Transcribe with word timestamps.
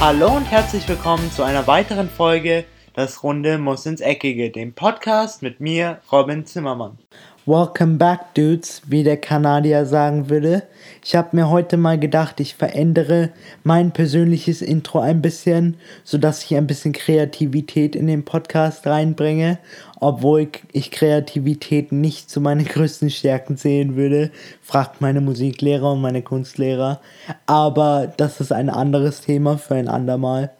Hallo 0.00 0.36
und 0.36 0.44
herzlich 0.44 0.88
willkommen 0.88 1.28
zu 1.32 1.42
einer 1.42 1.66
weiteren 1.66 2.08
Folge 2.08 2.64
Das 2.94 3.24
Runde 3.24 3.58
muss 3.58 3.84
ins 3.84 4.00
Eckige, 4.00 4.50
dem 4.50 4.72
Podcast 4.72 5.42
mit 5.42 5.58
mir, 5.58 5.98
Robin 6.12 6.46
Zimmermann. 6.46 6.98
Welcome 7.46 7.96
back, 7.96 8.32
Dudes, 8.34 8.82
wie 8.86 9.02
der 9.02 9.16
Kanadier 9.16 9.86
sagen 9.86 10.30
würde. 10.30 10.68
Ich 11.04 11.14
habe 11.14 11.36
mir 11.36 11.48
heute 11.48 11.76
mal 11.76 11.98
gedacht, 11.98 12.40
ich 12.40 12.54
verändere 12.54 13.30
mein 13.62 13.92
persönliches 13.92 14.62
Intro 14.62 15.00
ein 15.00 15.22
bisschen, 15.22 15.76
sodass 16.04 16.44
ich 16.44 16.56
ein 16.56 16.66
bisschen 16.66 16.92
Kreativität 16.92 17.94
in 17.94 18.06
den 18.06 18.24
Podcast 18.24 18.86
reinbringe, 18.86 19.58
obwohl 20.00 20.48
ich 20.72 20.90
Kreativität 20.90 21.92
nicht 21.92 22.30
zu 22.30 22.40
meinen 22.40 22.64
größten 22.66 23.10
Stärken 23.10 23.56
sehen 23.56 23.96
würde, 23.96 24.30
fragt 24.62 25.00
meine 25.00 25.20
Musiklehrer 25.20 25.92
und 25.92 26.00
meine 26.00 26.22
Kunstlehrer. 26.22 27.00
Aber 27.46 28.12
das 28.16 28.40
ist 28.40 28.52
ein 28.52 28.70
anderes 28.70 29.20
Thema 29.20 29.58
für 29.58 29.76
ein 29.76 29.88
andermal. 29.88 30.50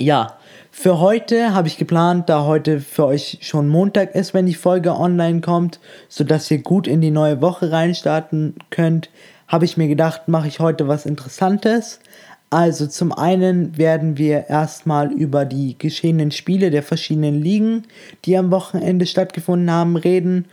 Ja, 0.00 0.38
für 0.70 1.00
heute 1.00 1.54
habe 1.54 1.66
ich 1.66 1.76
geplant, 1.76 2.28
da 2.28 2.44
heute 2.44 2.78
für 2.78 3.06
euch 3.06 3.38
schon 3.40 3.66
Montag 3.66 4.14
ist, 4.14 4.32
wenn 4.32 4.46
die 4.46 4.54
Folge 4.54 4.94
online 4.94 5.40
kommt, 5.40 5.80
sodass 6.08 6.48
ihr 6.52 6.62
gut 6.62 6.86
in 6.86 7.00
die 7.00 7.10
neue 7.10 7.40
Woche 7.40 7.72
reinstarten 7.72 8.54
könnt, 8.70 9.10
habe 9.48 9.64
ich 9.64 9.76
mir 9.76 9.88
gedacht, 9.88 10.28
mache 10.28 10.46
ich 10.48 10.60
heute 10.60 10.86
was 10.86 11.06
Interessantes. 11.06 12.00
Also 12.50 12.86
zum 12.86 13.12
einen 13.12 13.76
werden 13.76 14.16
wir 14.16 14.48
erstmal 14.48 15.12
über 15.12 15.44
die 15.44 15.76
geschehenen 15.76 16.30
Spiele 16.30 16.70
der 16.70 16.82
verschiedenen 16.82 17.42
Ligen, 17.42 17.84
die 18.24 18.38
am 18.38 18.50
Wochenende 18.50 19.04
stattgefunden 19.04 19.70
haben, 19.70 19.96
reden 19.96 20.46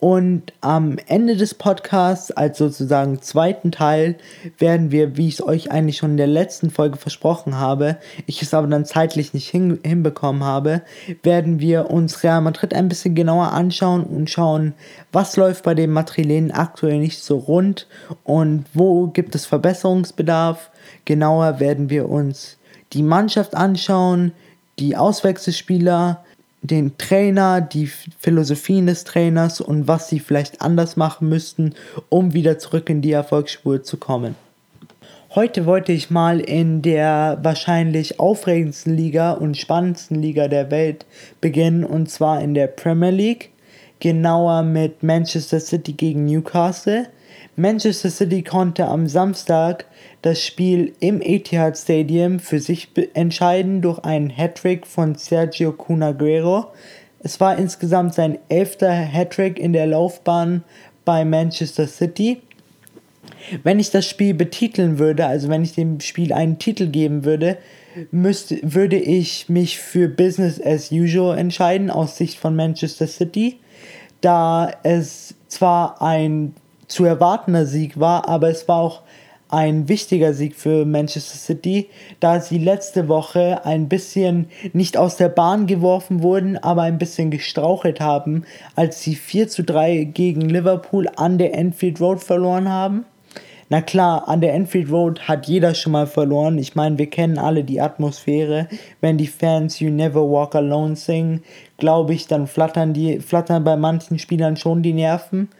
und 0.00 0.54
am 0.62 0.96
Ende 1.06 1.36
des 1.36 1.52
Podcasts, 1.52 2.30
als 2.30 2.56
sozusagen 2.56 3.20
zweiten 3.20 3.70
Teil, 3.70 4.16
werden 4.58 4.90
wir, 4.90 5.18
wie 5.18 5.28
ich 5.28 5.34
es 5.34 5.42
euch 5.42 5.70
eigentlich 5.70 5.98
schon 5.98 6.12
in 6.12 6.16
der 6.16 6.26
letzten 6.26 6.70
Folge 6.70 6.96
versprochen 6.96 7.58
habe, 7.58 7.98
ich 8.26 8.40
es 8.40 8.54
aber 8.54 8.66
dann 8.66 8.86
zeitlich 8.86 9.34
nicht 9.34 9.50
hin, 9.50 9.78
hinbekommen 9.84 10.42
habe, 10.42 10.80
werden 11.22 11.60
wir 11.60 11.90
uns 11.90 12.24
Real 12.24 12.40
Madrid 12.40 12.72
ein 12.72 12.88
bisschen 12.88 13.14
genauer 13.14 13.52
anschauen 13.52 14.04
und 14.04 14.30
schauen, 14.30 14.72
was 15.12 15.36
läuft 15.36 15.64
bei 15.64 15.74
den 15.74 15.90
Madrilenen 15.90 16.50
aktuell 16.50 16.98
nicht 16.98 17.22
so 17.22 17.36
rund 17.36 17.86
und 18.24 18.64
wo 18.72 19.08
gibt 19.08 19.34
es 19.34 19.44
Verbesserungsbedarf. 19.44 20.70
Genauer 21.04 21.60
werden 21.60 21.90
wir 21.90 22.08
uns 22.08 22.56
die 22.94 23.02
Mannschaft 23.02 23.54
anschauen, 23.54 24.32
die 24.78 24.96
Auswechselspieler, 24.96 26.24
den 26.62 26.98
Trainer, 26.98 27.60
die 27.60 27.86
Philosophien 28.18 28.86
des 28.86 29.04
Trainers 29.04 29.60
und 29.60 29.88
was 29.88 30.08
sie 30.08 30.20
vielleicht 30.20 30.60
anders 30.60 30.96
machen 30.96 31.28
müssten, 31.28 31.74
um 32.08 32.32
wieder 32.34 32.58
zurück 32.58 32.90
in 32.90 33.00
die 33.00 33.12
Erfolgsspur 33.12 33.82
zu 33.82 33.96
kommen. 33.96 34.34
Heute 35.34 35.64
wollte 35.64 35.92
ich 35.92 36.10
mal 36.10 36.40
in 36.40 36.82
der 36.82 37.38
wahrscheinlich 37.42 38.18
aufregendsten 38.18 38.96
Liga 38.96 39.30
und 39.30 39.56
spannendsten 39.56 40.20
Liga 40.20 40.48
der 40.48 40.72
Welt 40.72 41.06
beginnen, 41.40 41.84
und 41.84 42.10
zwar 42.10 42.40
in 42.40 42.52
der 42.52 42.66
Premier 42.66 43.10
League, 43.10 43.50
genauer 44.00 44.62
mit 44.62 45.04
Manchester 45.04 45.60
City 45.60 45.92
gegen 45.92 46.24
Newcastle. 46.24 47.06
Manchester 47.60 48.08
City 48.08 48.42
konnte 48.42 48.86
am 48.86 49.06
Samstag 49.06 49.84
das 50.22 50.42
Spiel 50.42 50.94
im 51.00 51.20
Etihad 51.20 51.76
Stadium 51.76 52.38
für 52.38 52.58
sich 52.58 52.88
entscheiden 53.12 53.82
durch 53.82 53.98
einen 53.98 54.30
Hattrick 54.30 54.86
von 54.86 55.14
Sergio 55.14 55.72
Cunaguero. 55.72 56.68
Es 57.18 57.38
war 57.38 57.58
insgesamt 57.58 58.14
sein 58.14 58.38
elfter 58.48 58.90
Hattrick 58.92 59.58
in 59.58 59.74
der 59.74 59.86
Laufbahn 59.86 60.64
bei 61.04 61.24
Manchester 61.26 61.86
City. 61.86 62.40
Wenn 63.62 63.78
ich 63.78 63.90
das 63.90 64.06
Spiel 64.06 64.32
betiteln 64.32 64.98
würde, 64.98 65.26
also 65.26 65.50
wenn 65.50 65.62
ich 65.62 65.74
dem 65.74 66.00
Spiel 66.00 66.32
einen 66.32 66.58
Titel 66.58 66.86
geben 66.86 67.24
würde, 67.24 67.58
müsste, 68.10 68.58
würde 68.62 68.96
ich 68.96 69.50
mich 69.50 69.78
für 69.78 70.08
Business 70.08 70.58
as 70.64 70.90
usual 70.90 71.36
entscheiden 71.36 71.90
aus 71.90 72.16
Sicht 72.16 72.38
von 72.38 72.56
Manchester 72.56 73.06
City, 73.06 73.58
da 74.22 74.72
es 74.82 75.34
zwar 75.48 76.00
ein 76.00 76.54
zu 76.90 77.04
erwartender 77.04 77.66
Sieg 77.66 77.98
war, 77.98 78.28
aber 78.28 78.50
es 78.50 78.68
war 78.68 78.80
auch 78.80 79.02
ein 79.48 79.88
wichtiger 79.88 80.32
Sieg 80.32 80.54
für 80.54 80.84
Manchester 80.84 81.36
City, 81.36 81.88
da 82.20 82.40
sie 82.40 82.58
letzte 82.58 83.08
Woche 83.08 83.64
ein 83.64 83.88
bisschen 83.88 84.48
nicht 84.72 84.96
aus 84.96 85.16
der 85.16 85.28
Bahn 85.28 85.66
geworfen 85.66 86.22
wurden, 86.22 86.56
aber 86.56 86.82
ein 86.82 86.98
bisschen 86.98 87.30
gestrauchelt 87.30 88.00
haben, 88.00 88.44
als 88.76 89.02
sie 89.02 89.16
4 89.16 89.48
zu 89.48 89.64
3 89.64 90.04
gegen 90.04 90.42
Liverpool 90.42 91.08
an 91.16 91.38
der 91.38 91.54
Enfield 91.54 92.00
Road 92.00 92.22
verloren 92.22 92.68
haben. 92.68 93.04
Na 93.72 93.80
klar, 93.80 94.28
an 94.28 94.40
der 94.40 94.54
Enfield 94.54 94.90
Road 94.90 95.28
hat 95.28 95.46
jeder 95.46 95.74
schon 95.74 95.92
mal 95.92 96.08
verloren. 96.08 96.58
Ich 96.58 96.74
meine, 96.74 96.98
wir 96.98 97.08
kennen 97.08 97.38
alle 97.38 97.62
die 97.62 97.80
Atmosphäre. 97.80 98.68
Wenn 99.00 99.16
die 99.16 99.28
Fans 99.28 99.78
You 99.78 99.90
Never 99.90 100.28
Walk 100.28 100.56
Alone 100.56 100.96
singen, 100.96 101.44
glaube 101.76 102.12
ich, 102.14 102.26
dann 102.26 102.48
flattern 102.48 102.92
die, 102.94 103.20
flattern 103.20 103.62
bei 103.62 103.76
manchen 103.76 104.18
Spielern 104.18 104.56
schon 104.56 104.82
die 104.82 104.92
Nerven. 104.92 105.50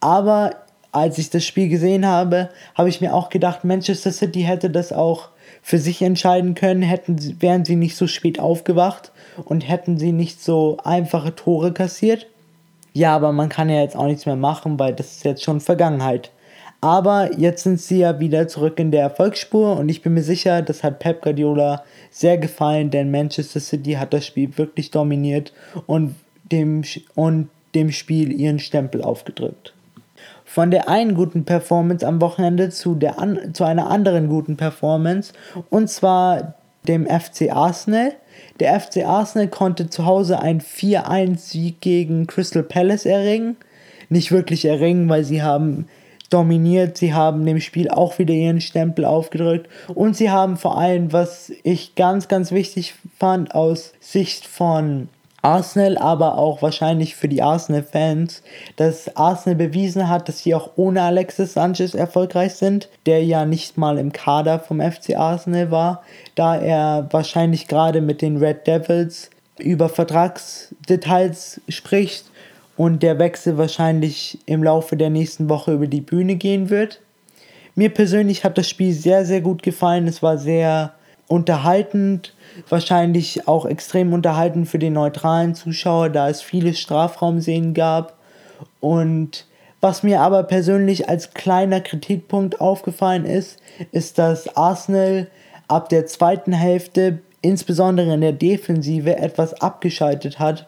Aber 0.00 0.63
als 0.94 1.18
ich 1.18 1.28
das 1.28 1.44
Spiel 1.44 1.68
gesehen 1.68 2.06
habe, 2.06 2.50
habe 2.76 2.88
ich 2.88 3.00
mir 3.00 3.14
auch 3.14 3.28
gedacht, 3.28 3.64
Manchester 3.64 4.12
City 4.12 4.42
hätte 4.42 4.70
das 4.70 4.92
auch 4.92 5.30
für 5.60 5.78
sich 5.78 6.00
entscheiden 6.02 6.54
können, 6.54 6.82
hätten, 6.82 7.18
wären 7.40 7.64
sie 7.64 7.74
nicht 7.74 7.96
so 7.96 8.06
spät 8.06 8.38
aufgewacht 8.38 9.10
und 9.44 9.68
hätten 9.68 9.98
sie 9.98 10.12
nicht 10.12 10.42
so 10.42 10.76
einfache 10.84 11.34
Tore 11.34 11.72
kassiert. 11.72 12.28
Ja, 12.92 13.16
aber 13.16 13.32
man 13.32 13.48
kann 13.48 13.70
ja 13.70 13.80
jetzt 13.80 13.96
auch 13.96 14.06
nichts 14.06 14.24
mehr 14.24 14.36
machen, 14.36 14.78
weil 14.78 14.94
das 14.94 15.16
ist 15.16 15.24
jetzt 15.24 15.42
schon 15.42 15.60
Vergangenheit. 15.60 16.30
Aber 16.80 17.36
jetzt 17.36 17.64
sind 17.64 17.80
sie 17.80 17.98
ja 17.98 18.20
wieder 18.20 18.46
zurück 18.46 18.78
in 18.78 18.92
der 18.92 19.02
Erfolgsspur 19.02 19.76
und 19.76 19.88
ich 19.88 20.02
bin 20.02 20.14
mir 20.14 20.22
sicher, 20.22 20.62
das 20.62 20.84
hat 20.84 21.00
Pep 21.00 21.22
Guardiola 21.22 21.82
sehr 22.12 22.38
gefallen, 22.38 22.90
denn 22.90 23.10
Manchester 23.10 23.58
City 23.58 23.94
hat 23.94 24.12
das 24.12 24.26
Spiel 24.26 24.56
wirklich 24.58 24.92
dominiert 24.92 25.52
und 25.86 26.14
dem, 26.52 26.84
und 27.16 27.48
dem 27.74 27.90
Spiel 27.90 28.30
ihren 28.32 28.60
Stempel 28.60 29.02
aufgedrückt 29.02 29.73
von 30.54 30.70
der 30.70 30.88
einen 30.88 31.16
guten 31.16 31.44
Performance 31.44 32.06
am 32.06 32.20
Wochenende 32.20 32.70
zu, 32.70 32.94
der 32.94 33.18
an, 33.18 33.52
zu 33.54 33.64
einer 33.64 33.90
anderen 33.90 34.28
guten 34.28 34.56
Performance 34.56 35.32
und 35.68 35.90
zwar 35.90 36.54
dem 36.86 37.06
FC 37.06 37.50
Arsenal. 37.50 38.12
Der 38.60 38.78
FC 38.78 39.04
Arsenal 39.04 39.48
konnte 39.48 39.90
zu 39.90 40.06
Hause 40.06 40.38
einen 40.38 40.60
4-1-Sieg 40.60 41.80
gegen 41.80 42.28
Crystal 42.28 42.62
Palace 42.62 43.04
erringen. 43.04 43.56
Nicht 44.10 44.30
wirklich 44.30 44.64
erringen, 44.64 45.08
weil 45.08 45.24
sie 45.24 45.42
haben 45.42 45.88
dominiert, 46.30 46.98
sie 46.98 47.12
haben 47.12 47.44
dem 47.44 47.60
Spiel 47.60 47.90
auch 47.90 48.20
wieder 48.20 48.34
ihren 48.34 48.60
Stempel 48.60 49.06
aufgedrückt 49.06 49.68
und 49.92 50.16
sie 50.16 50.30
haben 50.30 50.56
vor 50.56 50.78
allem, 50.78 51.12
was 51.12 51.50
ich 51.64 51.96
ganz, 51.96 52.28
ganz 52.28 52.52
wichtig 52.52 52.94
fand 53.18 53.56
aus 53.56 53.92
Sicht 53.98 54.46
von 54.46 55.08
Arsenal, 55.44 55.98
aber 55.98 56.38
auch 56.38 56.62
wahrscheinlich 56.62 57.14
für 57.14 57.28
die 57.28 57.42
Arsenal-Fans, 57.42 58.42
dass 58.76 59.14
Arsenal 59.16 59.56
bewiesen 59.56 60.08
hat, 60.08 60.28
dass 60.28 60.40
sie 60.40 60.54
auch 60.54 60.70
ohne 60.76 61.02
Alexis 61.02 61.52
Sanchez 61.52 61.94
erfolgreich 61.94 62.54
sind, 62.54 62.88
der 63.06 63.22
ja 63.24 63.44
nicht 63.44 63.76
mal 63.76 63.98
im 63.98 64.12
Kader 64.12 64.58
vom 64.58 64.80
FC 64.80 65.16
Arsenal 65.16 65.70
war, 65.70 66.02
da 66.34 66.56
er 66.56 67.08
wahrscheinlich 67.10 67.68
gerade 67.68 68.00
mit 68.00 68.22
den 68.22 68.38
Red 68.38 68.66
Devils 68.66 69.30
über 69.58 69.88
Vertragsdetails 69.88 71.60
spricht 71.68 72.24
und 72.76 73.02
der 73.02 73.18
Wechsel 73.18 73.56
wahrscheinlich 73.56 74.38
im 74.46 74.64
Laufe 74.64 74.96
der 74.96 75.10
nächsten 75.10 75.48
Woche 75.48 75.72
über 75.72 75.86
die 75.86 76.00
Bühne 76.00 76.36
gehen 76.36 76.70
wird. 76.70 77.00
Mir 77.74 77.90
persönlich 77.90 78.44
hat 78.44 78.56
das 78.56 78.68
Spiel 78.68 78.92
sehr, 78.92 79.24
sehr 79.24 79.40
gut 79.40 79.62
gefallen. 79.62 80.06
Es 80.06 80.22
war 80.22 80.38
sehr 80.38 80.94
unterhaltend 81.28 82.34
wahrscheinlich 82.68 83.48
auch 83.48 83.66
extrem 83.66 84.12
unterhalten 84.12 84.66
für 84.66 84.78
den 84.78 84.92
neutralen 84.92 85.54
Zuschauer, 85.54 86.10
da 86.10 86.28
es 86.28 86.42
viele 86.42 86.74
Strafraumszenen 86.74 87.74
gab. 87.74 88.14
Und 88.80 89.46
was 89.80 90.02
mir 90.02 90.20
aber 90.20 90.44
persönlich 90.44 91.08
als 91.08 91.34
kleiner 91.34 91.80
Kritikpunkt 91.80 92.60
aufgefallen 92.60 93.24
ist, 93.24 93.58
ist, 93.92 94.18
dass 94.18 94.56
Arsenal 94.56 95.28
ab 95.68 95.88
der 95.88 96.06
zweiten 96.06 96.52
Hälfte, 96.52 97.18
insbesondere 97.42 98.14
in 98.14 98.20
der 98.20 98.32
Defensive, 98.32 99.16
etwas 99.16 99.60
abgeschaltet 99.60 100.38
hat. 100.38 100.66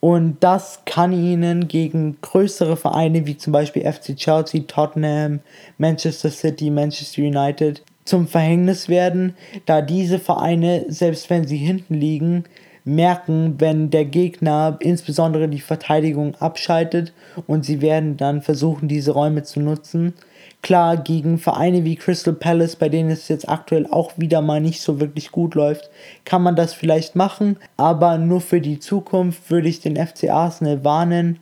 Und 0.00 0.38
das 0.40 0.80
kann 0.84 1.12
ihnen 1.12 1.68
gegen 1.68 2.20
größere 2.22 2.76
Vereine 2.76 3.24
wie 3.26 3.36
zum 3.36 3.52
Beispiel 3.52 3.82
FC 3.90 4.16
Chelsea, 4.16 4.62
Tottenham, 4.66 5.40
Manchester 5.78 6.30
City, 6.30 6.70
Manchester 6.70 7.22
United 7.22 7.82
zum 8.04 8.26
Verhängnis 8.26 8.88
werden, 8.88 9.34
da 9.66 9.80
diese 9.80 10.18
Vereine, 10.18 10.84
selbst 10.88 11.30
wenn 11.30 11.46
sie 11.46 11.56
hinten 11.56 11.94
liegen, 11.94 12.44
merken, 12.84 13.54
wenn 13.58 13.90
der 13.90 14.04
Gegner 14.04 14.76
insbesondere 14.80 15.48
die 15.48 15.60
Verteidigung 15.60 16.34
abschaltet 16.36 17.12
und 17.46 17.64
sie 17.64 17.80
werden 17.80 18.16
dann 18.16 18.42
versuchen, 18.42 18.88
diese 18.88 19.12
Räume 19.12 19.44
zu 19.44 19.60
nutzen. 19.60 20.14
Klar, 20.62 20.96
gegen 20.96 21.38
Vereine 21.38 21.84
wie 21.84 21.96
Crystal 21.96 22.34
Palace, 22.34 22.76
bei 22.76 22.88
denen 22.88 23.10
es 23.10 23.28
jetzt 23.28 23.48
aktuell 23.48 23.86
auch 23.86 24.12
wieder 24.16 24.40
mal 24.40 24.60
nicht 24.60 24.80
so 24.80 25.00
wirklich 25.00 25.32
gut 25.32 25.54
läuft, 25.54 25.90
kann 26.24 26.42
man 26.42 26.56
das 26.56 26.72
vielleicht 26.72 27.16
machen, 27.16 27.56
aber 27.76 28.18
nur 28.18 28.40
für 28.40 28.60
die 28.60 28.78
Zukunft 28.78 29.50
würde 29.50 29.68
ich 29.68 29.80
den 29.80 29.96
FC 29.96 30.30
Arsenal 30.30 30.84
warnen, 30.84 31.38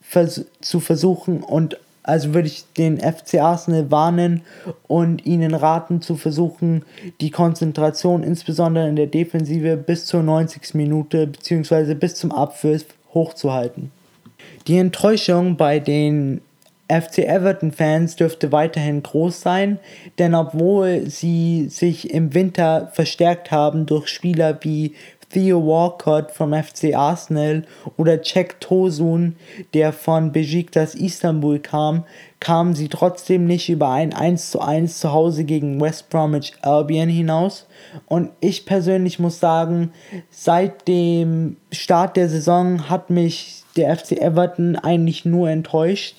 vers 0.00 0.44
zu 0.60 0.80
versuchen 0.80 1.42
und 1.42 1.78
also 2.02 2.34
würde 2.34 2.48
ich 2.48 2.64
den 2.76 2.98
FC 2.98 3.40
Arsenal 3.40 3.90
warnen 3.90 4.42
und 4.88 5.24
ihnen 5.24 5.54
raten 5.54 6.02
zu 6.02 6.16
versuchen, 6.16 6.84
die 7.20 7.30
Konzentration 7.30 8.22
insbesondere 8.22 8.88
in 8.88 8.96
der 8.96 9.06
Defensive 9.06 9.76
bis 9.76 10.06
zur 10.06 10.22
90. 10.22 10.74
Minute 10.74 11.28
bzw. 11.28 11.94
bis 11.94 12.16
zum 12.16 12.32
Abpfiff 12.32 12.86
hochzuhalten. 13.14 13.92
Die 14.66 14.78
Enttäuschung 14.78 15.56
bei 15.56 15.78
den 15.78 16.40
FC 16.88 17.18
Everton-Fans 17.18 18.16
dürfte 18.16 18.52
weiterhin 18.52 19.02
groß 19.02 19.40
sein, 19.40 19.78
denn 20.18 20.34
obwohl 20.34 21.08
sie 21.08 21.68
sich 21.68 22.12
im 22.12 22.34
Winter 22.34 22.90
verstärkt 22.92 23.50
haben 23.50 23.86
durch 23.86 24.08
Spieler 24.08 24.58
wie 24.62 24.94
Theo 25.32 25.66
Walcott 25.66 26.30
vom 26.30 26.52
FC 26.52 26.94
Arsenal 26.94 27.62
oder 27.96 28.22
Cech 28.22 28.56
Tosun, 28.60 29.36
der 29.72 29.92
von 29.92 30.30
Besiktas 30.30 30.94
Istanbul 30.94 31.58
kam, 31.58 32.04
kamen 32.38 32.74
sie 32.74 32.88
trotzdem 32.88 33.46
nicht 33.46 33.70
über 33.70 33.88
ein 33.88 34.12
1 34.12 34.50
zu 34.50 34.60
1 34.60 34.98
zu 34.98 35.12
Hause 35.12 35.44
gegen 35.44 35.80
West 35.80 36.10
Bromwich 36.10 36.52
Albion 36.60 37.08
hinaus. 37.08 37.66
Und 38.06 38.30
ich 38.40 38.66
persönlich 38.66 39.18
muss 39.18 39.40
sagen, 39.40 39.92
seit 40.28 40.86
dem 40.86 41.56
Start 41.70 42.16
der 42.16 42.28
Saison 42.28 42.90
hat 42.90 43.08
mich 43.08 43.62
der 43.76 43.96
FC 43.96 44.12
Everton 44.20 44.76
eigentlich 44.76 45.24
nur 45.24 45.48
enttäuscht, 45.48 46.16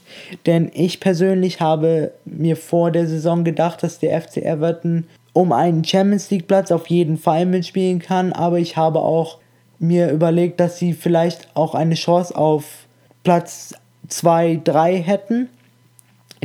denn 0.48 0.72
ich 0.74 1.00
persönlich 1.00 1.62
habe 1.62 2.14
mir 2.26 2.58
vor 2.58 2.90
der 2.90 3.08
Saison 3.08 3.44
gedacht, 3.44 3.84
dass 3.84 4.00
der 4.00 4.20
FC 4.20 4.38
Everton 4.38 5.06
um 5.34 5.52
einen 5.52 5.84
Champions 5.84 6.30
League 6.30 6.48
Platz 6.48 6.72
auf 6.72 6.88
jeden 6.88 7.18
Fall 7.18 7.46
mitspielen 7.46 8.00
kann, 8.00 8.34
aber 8.34 8.60
ich 8.60 8.78
habe 8.78 9.00
auch 9.00 9.40
mir 9.80 10.12
überlegt, 10.12 10.60
dass 10.60 10.78
sie 10.78 10.94
vielleicht 10.94 11.48
auch 11.56 11.76
eine 11.76 11.96
Chance 11.96 12.36
auf 12.36 12.86
Platz 13.24 13.74
2, 14.08 14.62
3 14.64 14.98
hätten. 14.98 15.50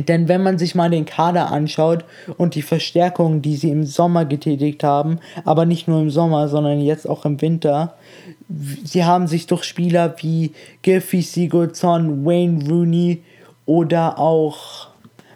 Denn 0.07 0.27
wenn 0.29 0.41
man 0.41 0.57
sich 0.57 0.75
mal 0.75 0.89
den 0.89 1.05
Kader 1.05 1.51
anschaut 1.51 2.05
und 2.37 2.55
die 2.55 2.61
Verstärkungen, 2.61 3.41
die 3.41 3.57
sie 3.57 3.69
im 3.69 3.85
Sommer 3.85 4.23
getätigt 4.23 4.83
haben, 4.83 5.19
aber 5.43 5.65
nicht 5.65 5.87
nur 5.87 5.99
im 5.99 6.09
Sommer, 6.09 6.47
sondern 6.47 6.79
jetzt 6.79 7.07
auch 7.07 7.25
im 7.25 7.41
Winter, 7.41 7.95
sie 8.83 9.03
haben 9.03 9.27
sich 9.27 9.45
durch 9.47 9.65
Spieler 9.65 10.15
wie 10.21 10.53
Gilfie 10.81 11.21
Sigurdsson, 11.21 12.25
Wayne 12.25 12.65
Rooney 12.69 13.23
oder 13.65 14.17
auch 14.17 14.87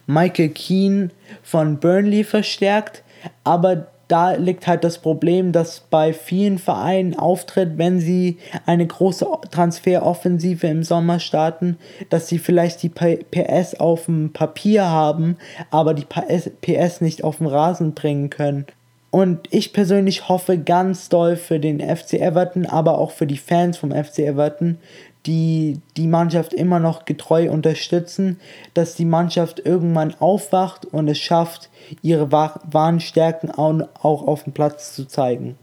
Michael 0.07 0.49
Keane 0.49 1.09
von 1.43 1.77
Burnley 1.77 2.23
verstärkt. 2.23 3.02
Aber 3.43 3.87
da 4.07 4.33
liegt 4.33 4.67
halt 4.67 4.83
das 4.83 4.99
Problem, 4.99 5.51
dass 5.53 5.79
bei 5.89 6.13
vielen 6.13 6.59
Vereinen 6.59 7.17
auftritt, 7.17 7.77
wenn 7.77 7.99
sie 7.99 8.37
eine 8.65 8.85
große 8.85 9.25
Transferoffensive 9.49 10.67
im 10.67 10.83
Sommer 10.83 11.19
starten, 11.19 11.77
dass 12.09 12.27
sie 12.27 12.37
vielleicht 12.37 12.83
die 12.83 12.89
PS 12.89 13.75
auf 13.79 14.05
dem 14.05 14.33
Papier 14.33 14.85
haben, 14.85 15.37
aber 15.71 15.93
die 15.93 16.05
PS 16.05 17.01
nicht 17.01 17.23
auf 17.23 17.37
den 17.37 17.47
Rasen 17.47 17.93
bringen 17.93 18.29
können. 18.29 18.67
Und 19.09 19.47
ich 19.51 19.73
persönlich 19.73 20.27
hoffe 20.27 20.57
ganz 20.57 21.07
doll 21.07 21.35
für 21.35 21.59
den 21.59 21.79
FC 21.79 22.13
Everton, 22.13 22.65
aber 22.65 22.97
auch 22.97 23.11
für 23.11 23.27
die 23.27 23.37
Fans 23.37 23.77
vom 23.77 23.91
FC 23.91 24.19
Everton, 24.19 24.79
die 25.25 25.79
die 25.97 26.07
Mannschaft 26.07 26.53
immer 26.53 26.79
noch 26.79 27.05
getreu 27.05 27.49
unterstützen, 27.49 28.39
dass 28.73 28.95
die 28.95 29.05
Mannschaft 29.05 29.59
irgendwann 29.65 30.13
aufwacht 30.19 30.85
und 30.85 31.07
es 31.07 31.19
schafft, 31.19 31.69
ihre 32.01 32.31
wahren 32.31 32.99
Stärken 32.99 33.51
auch 33.51 34.27
auf 34.27 34.43
dem 34.43 34.53
Platz 34.53 34.95
zu 34.95 35.05
zeigen. 35.05 35.55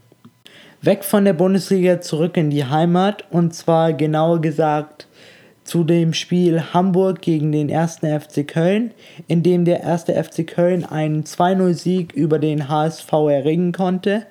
Weg 0.81 1.03
von 1.03 1.25
der 1.25 1.33
Bundesliga 1.33 2.01
zurück 2.01 2.37
in 2.37 2.49
die 2.49 2.65
Heimat 2.65 3.25
und 3.29 3.53
zwar 3.53 3.93
genauer 3.93 4.41
gesagt 4.41 5.07
zu 5.63 5.83
dem 5.83 6.13
Spiel 6.13 6.73
Hamburg 6.73 7.21
gegen 7.21 7.51
den 7.51 7.73
1. 7.73 7.99
FC 7.99 8.47
Köln, 8.47 8.91
in 9.27 9.43
dem 9.43 9.63
der 9.63 9.85
1. 9.85 10.05
FC 10.05 10.45
Köln 10.47 10.83
einen 10.83 11.23
2-0-Sieg 11.23 12.13
über 12.13 12.39
den 12.39 12.67
HSV 12.67 13.11
erringen 13.13 13.71
konnte. 13.71 14.25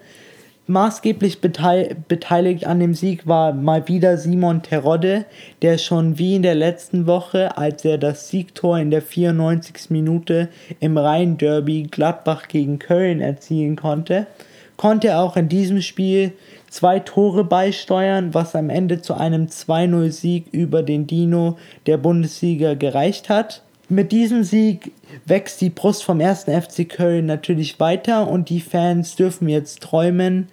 Maßgeblich 0.70 1.40
beteiligt 1.40 2.64
an 2.64 2.78
dem 2.78 2.94
Sieg 2.94 3.26
war 3.26 3.52
mal 3.52 3.88
wieder 3.88 4.16
Simon 4.16 4.62
Terodde, 4.62 5.24
der 5.62 5.78
schon 5.78 6.16
wie 6.16 6.36
in 6.36 6.42
der 6.42 6.54
letzten 6.54 7.08
Woche, 7.08 7.58
als 7.58 7.84
er 7.84 7.98
das 7.98 8.28
Siegtor 8.28 8.78
in 8.78 8.92
der 8.92 9.02
94. 9.02 9.90
Minute 9.90 10.48
im 10.78 10.96
Rhein-Derby 10.96 11.88
Gladbach 11.90 12.46
gegen 12.46 12.78
Köln 12.78 13.20
erzielen 13.20 13.74
konnte, 13.74 14.28
konnte 14.76 15.08
er 15.08 15.22
auch 15.22 15.36
in 15.36 15.48
diesem 15.48 15.82
Spiel 15.82 16.34
zwei 16.68 17.00
Tore 17.00 17.42
beisteuern, 17.42 18.32
was 18.32 18.54
am 18.54 18.70
Ende 18.70 19.02
zu 19.02 19.14
einem 19.14 19.46
2-0-Sieg 19.46 20.46
über 20.52 20.84
den 20.84 21.08
Dino 21.08 21.58
der 21.86 21.96
Bundesliga 21.96 22.74
gereicht 22.74 23.28
hat. 23.28 23.64
Mit 23.92 24.12
diesem 24.12 24.44
Sieg 24.44 24.92
wächst 25.26 25.60
die 25.60 25.68
Brust 25.68 26.04
vom 26.04 26.20
1. 26.20 26.44
FC 26.44 26.88
Köln 26.88 27.26
natürlich 27.26 27.80
weiter 27.80 28.28
und 28.28 28.48
die 28.48 28.60
Fans 28.60 29.16
dürfen 29.16 29.48
jetzt 29.48 29.82
träumen, 29.82 30.48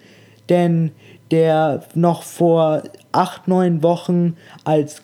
denn 0.48 0.90
der 1.30 1.84
noch 1.94 2.24
vor 2.24 2.82
8-9 3.12 3.84
Wochen 3.84 4.36
als 4.64 5.02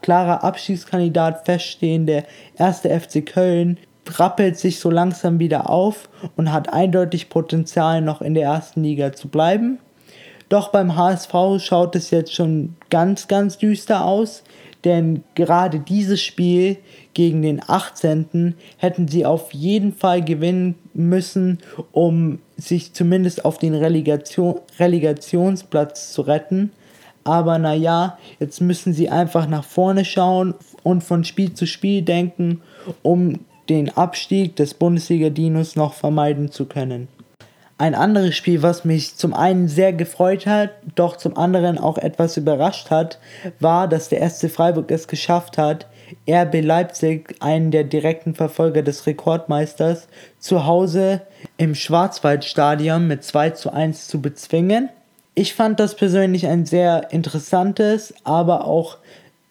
klarer 0.00 0.42
Abstiegskandidat 0.42 1.44
feststehende 1.44 2.24
1. 2.56 2.80
FC 2.80 3.26
Köln 3.26 3.76
rappelt 4.08 4.58
sich 4.58 4.80
so 4.80 4.88
langsam 4.88 5.38
wieder 5.38 5.68
auf 5.68 6.08
und 6.36 6.50
hat 6.50 6.72
eindeutig 6.72 7.28
Potenzial 7.28 8.00
noch 8.00 8.22
in 8.22 8.32
der 8.32 8.44
ersten 8.44 8.82
Liga 8.82 9.12
zu 9.12 9.28
bleiben. 9.28 9.78
Doch 10.48 10.68
beim 10.68 10.96
HSV 10.96 11.34
schaut 11.58 11.96
es 11.96 12.10
jetzt 12.10 12.32
schon 12.32 12.76
ganz, 12.88 13.28
ganz 13.28 13.58
düster 13.58 14.06
aus, 14.06 14.42
denn 14.84 15.24
gerade 15.34 15.80
dieses 15.80 16.22
Spiel 16.22 16.76
gegen 17.14 17.42
den 17.42 17.60
18. 17.66 18.54
hätten 18.76 19.08
sie 19.08 19.24
auf 19.24 19.52
jeden 19.52 19.92
Fall 19.92 20.22
gewinnen 20.22 20.74
müssen, 20.92 21.58
um 21.92 22.40
sich 22.56 22.92
zumindest 22.92 23.44
auf 23.44 23.58
den 23.58 23.74
Relegation, 23.74 24.60
Relegationsplatz 24.78 26.12
zu 26.12 26.22
retten. 26.22 26.72
Aber 27.24 27.58
naja, 27.58 28.18
jetzt 28.38 28.60
müssen 28.60 28.92
sie 28.92 29.08
einfach 29.08 29.48
nach 29.48 29.64
vorne 29.64 30.04
schauen 30.04 30.54
und 30.82 31.02
von 31.02 31.24
Spiel 31.24 31.54
zu 31.54 31.66
Spiel 31.66 32.02
denken, 32.02 32.60
um 33.02 33.40
den 33.70 33.88
Abstieg 33.96 34.56
des 34.56 34.74
Bundesliga-Dinos 34.74 35.74
noch 35.74 35.94
vermeiden 35.94 36.50
zu 36.50 36.66
können. 36.66 37.08
Ein 37.76 37.96
anderes 37.96 38.36
Spiel, 38.36 38.62
was 38.62 38.84
mich 38.84 39.16
zum 39.16 39.34
einen 39.34 39.66
sehr 39.66 39.92
gefreut 39.92 40.46
hat, 40.46 40.70
doch 40.94 41.16
zum 41.16 41.36
anderen 41.36 41.76
auch 41.76 41.98
etwas 41.98 42.36
überrascht 42.36 42.90
hat, 42.90 43.18
war, 43.58 43.88
dass 43.88 44.08
der 44.08 44.28
SC 44.28 44.48
Freiburg 44.48 44.92
es 44.92 45.08
geschafft 45.08 45.58
hat, 45.58 45.86
RB 46.28 46.62
Leipzig, 46.62 47.34
einen 47.40 47.72
der 47.72 47.82
direkten 47.82 48.34
Verfolger 48.34 48.82
des 48.82 49.06
Rekordmeisters, 49.06 50.06
zu 50.38 50.66
Hause 50.66 51.22
im 51.56 51.74
Schwarzwaldstadion 51.74 53.08
mit 53.08 53.24
2 53.24 53.50
zu 53.50 53.72
1 53.72 54.06
zu 54.06 54.22
bezwingen. 54.22 54.88
Ich 55.34 55.54
fand 55.54 55.80
das 55.80 55.96
persönlich 55.96 56.46
ein 56.46 56.66
sehr 56.66 57.10
interessantes, 57.10 58.14
aber 58.22 58.66
auch 58.66 58.98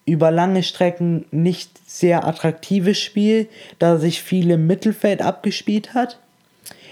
über 0.06 0.32
lange 0.32 0.64
Strecken 0.64 1.26
nicht 1.32 1.78
sehr 1.90 2.26
attraktives 2.26 3.00
Spiel, 3.00 3.50
da 3.80 3.98
sich 3.98 4.22
viel 4.22 4.50
im 4.52 4.66
Mittelfeld 4.66 5.22
abgespielt 5.22 5.94
hat. 5.94 6.20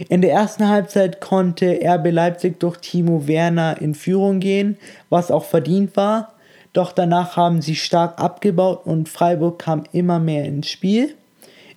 In 0.09 0.21
der 0.21 0.31
ersten 0.31 0.67
Halbzeit 0.67 1.21
konnte 1.21 1.79
RB 1.83 2.11
Leipzig 2.11 2.59
durch 2.59 2.77
Timo 2.77 3.27
Werner 3.27 3.81
in 3.81 3.93
Führung 3.93 4.39
gehen, 4.39 4.77
was 5.09 5.31
auch 5.31 5.45
verdient 5.45 5.95
war. 5.95 6.33
Doch 6.73 6.91
danach 6.91 7.35
haben 7.35 7.61
sie 7.61 7.75
stark 7.75 8.19
abgebaut 8.19 8.85
und 8.85 9.09
Freiburg 9.09 9.59
kam 9.59 9.83
immer 9.91 10.19
mehr 10.19 10.45
ins 10.45 10.69
Spiel. 10.69 11.15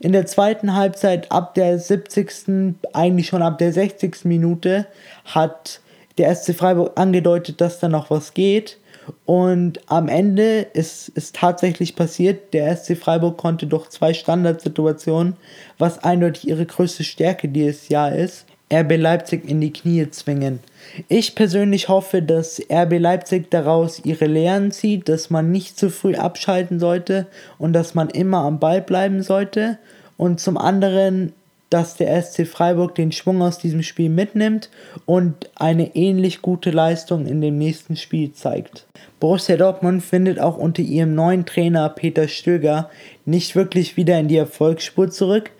In 0.00 0.12
der 0.12 0.26
zweiten 0.26 0.74
Halbzeit 0.74 1.32
ab 1.32 1.54
der 1.54 1.78
70. 1.78 2.76
eigentlich 2.92 3.26
schon 3.26 3.42
ab 3.42 3.58
der 3.58 3.72
60. 3.72 4.24
Minute 4.24 4.86
hat 5.24 5.80
der 6.18 6.34
SC 6.34 6.54
Freiburg 6.54 6.92
angedeutet, 6.98 7.60
dass 7.60 7.80
da 7.80 7.88
noch 7.88 8.10
was 8.10 8.34
geht. 8.34 8.78
Und 9.24 9.80
am 9.90 10.08
Ende 10.08 10.66
ist 10.72 11.12
es 11.14 11.32
tatsächlich 11.32 11.96
passiert, 11.96 12.54
der 12.54 12.74
SC 12.76 12.96
Freiburg 12.96 13.36
konnte 13.36 13.66
durch 13.66 13.88
zwei 13.88 14.14
Standardsituationen, 14.14 15.36
was 15.78 16.02
eindeutig 16.02 16.48
ihre 16.48 16.66
größte 16.66 17.04
Stärke 17.04 17.48
dieses 17.48 17.88
Jahr 17.88 18.14
ist, 18.14 18.46
RB 18.72 18.96
Leipzig 18.96 19.48
in 19.48 19.60
die 19.60 19.72
Knie 19.72 20.10
zwingen. 20.10 20.60
Ich 21.08 21.34
persönlich 21.34 21.88
hoffe, 21.88 22.22
dass 22.22 22.60
RB 22.70 22.98
Leipzig 22.98 23.50
daraus 23.50 24.04
ihre 24.04 24.26
Lehren 24.26 24.70
zieht, 24.72 25.08
dass 25.08 25.30
man 25.30 25.50
nicht 25.50 25.78
zu 25.78 25.90
früh 25.90 26.14
abschalten 26.14 26.80
sollte 26.80 27.26
und 27.58 27.72
dass 27.72 27.94
man 27.94 28.08
immer 28.10 28.38
am 28.38 28.58
Ball 28.58 28.80
bleiben 28.80 29.22
sollte. 29.22 29.78
Und 30.16 30.40
zum 30.40 30.56
anderen 30.56 31.32
dass 31.74 31.96
der 31.96 32.22
SC 32.22 32.46
Freiburg 32.46 32.94
den 32.94 33.10
Schwung 33.10 33.42
aus 33.42 33.58
diesem 33.58 33.82
Spiel 33.82 34.08
mitnimmt 34.08 34.70
und 35.06 35.50
eine 35.56 35.96
ähnlich 35.96 36.40
gute 36.40 36.70
Leistung 36.70 37.26
in 37.26 37.40
dem 37.40 37.58
nächsten 37.58 37.96
Spiel 37.96 38.32
zeigt. 38.32 38.86
Borussia 39.18 39.56
Dortmund 39.56 40.04
findet 40.04 40.38
auch 40.38 40.56
unter 40.56 40.82
ihrem 40.82 41.16
neuen 41.16 41.46
Trainer 41.46 41.88
Peter 41.88 42.28
Stöger 42.28 42.90
nicht 43.24 43.56
wirklich 43.56 43.96
wieder 43.96 44.20
in 44.20 44.28
die 44.28 44.36
Erfolgsspur 44.36 45.10
zurück, 45.10 45.50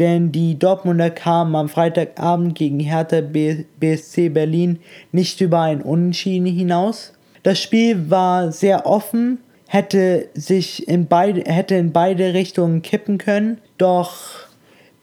denn 0.00 0.32
die 0.32 0.58
Dortmunder 0.58 1.08
kamen 1.08 1.54
am 1.54 1.68
Freitagabend 1.68 2.56
gegen 2.56 2.80
Hertha 2.80 3.20
BSC 3.20 4.28
Berlin 4.30 4.80
nicht 5.12 5.40
über 5.40 5.60
ein 5.60 5.82
Unentschieden 5.82 6.46
hinaus. 6.46 7.12
Das 7.44 7.62
Spiel 7.62 8.10
war 8.10 8.50
sehr 8.50 8.86
offen, 8.86 9.38
hätte 9.68 10.30
sich 10.34 10.88
in 10.88 11.06
beide, 11.06 11.48
hätte 11.48 11.76
in 11.76 11.92
beide 11.92 12.34
Richtungen 12.34 12.82
kippen 12.82 13.18
können. 13.18 13.58
Doch 13.78 14.49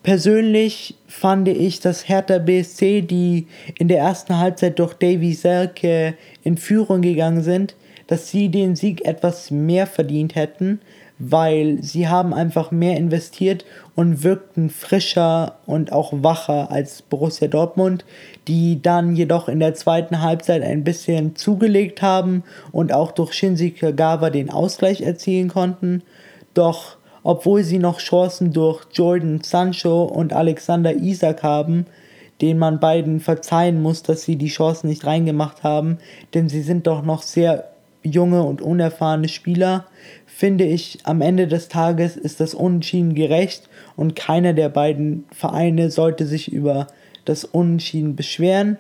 persönlich 0.08 0.96
fand 1.06 1.50
ich, 1.50 1.82
dass 1.82 2.08
Hertha 2.08 2.38
BSC, 2.38 3.02
die 3.02 3.46
in 3.78 3.90
der 3.90 4.00
ersten 4.00 4.38
Halbzeit 4.38 4.80
durch 4.80 4.94
Davy 4.94 5.34
Selke 5.34 6.14
in 6.46 6.56
Führung 6.56 7.02
gegangen 7.02 7.44
sind, 7.44 7.76
dass 8.08 8.30
sie 8.30 8.48
den 8.48 8.78
Sieg 8.78 9.04
etwas 9.04 9.52
mehr 9.52 9.86
verdient 9.86 10.36
hätten, 10.36 10.80
weil 11.20 11.84
sie 11.84 12.08
haben 12.08 12.34
einfach 12.34 12.72
mehr 12.72 12.96
investiert 12.96 13.66
und 13.96 14.24
wirkten 14.24 14.70
frischer 14.70 15.58
und 15.66 15.92
auch 15.92 16.14
wacher 16.14 16.72
als 16.72 17.02
Borussia 17.02 17.50
Dortmund, 17.50 18.06
die 18.48 18.82
dann 18.82 19.14
jedoch 19.14 19.50
in 19.50 19.60
der 19.60 19.74
zweiten 19.74 20.22
Halbzeit 20.22 20.64
ein 20.64 20.86
bisschen 20.86 21.36
zugelegt 21.36 22.02
haben 22.02 22.46
und 22.72 22.94
auch 22.94 23.12
durch 23.12 23.34
Shinji 23.34 23.72
Kagawa 23.72 24.30
den 24.30 24.52
Ausgleich 24.52 25.02
erzielen 25.02 25.50
konnten. 25.50 26.02
Doch 26.54 26.97
obwohl 27.28 27.62
sie 27.62 27.78
noch 27.78 28.00
Chancen 28.00 28.54
durch 28.54 28.86
Jordan 28.94 29.42
Sancho 29.44 30.06
und 30.06 30.32
Alexander 30.32 30.96
Isak 30.96 31.44
haben, 31.44 31.86
den 32.40 32.58
man 32.58 32.80
beiden 32.80 33.20
verzeihen 33.20 33.82
muss, 33.82 34.02
dass 34.02 34.22
sie 34.22 34.38
die 34.38 34.48
Chancen 34.48 34.88
nicht 34.88 35.06
reingemacht 35.06 35.62
haben, 35.62 35.98
denn 36.34 36.48
sie 36.48 36.62
sind 36.62 36.88
doch 36.88 37.04
noch 37.04 37.24
sehr 37.24 37.68
junge 38.02 38.44
und 38.44 38.62
unerfahrene 38.62 39.28
Spieler, 39.28 39.88
finde 40.26 40.64
ich, 40.64 41.00
am 41.04 41.20
Ende 41.20 41.50
des 41.50 41.68
Tages 41.68 42.16
ist 42.16 42.40
das 42.40 42.54
Unentschieden 42.54 43.14
gerecht 43.14 43.68
und 43.98 44.16
keiner 44.16 44.54
der 44.54 44.70
beiden 44.70 45.26
Vereine 45.30 45.92
sollte 45.92 46.26
sich 46.26 46.50
über 46.50 46.88
das 47.26 47.44
Unentschieden 47.44 48.16
beschweren. 48.16 48.78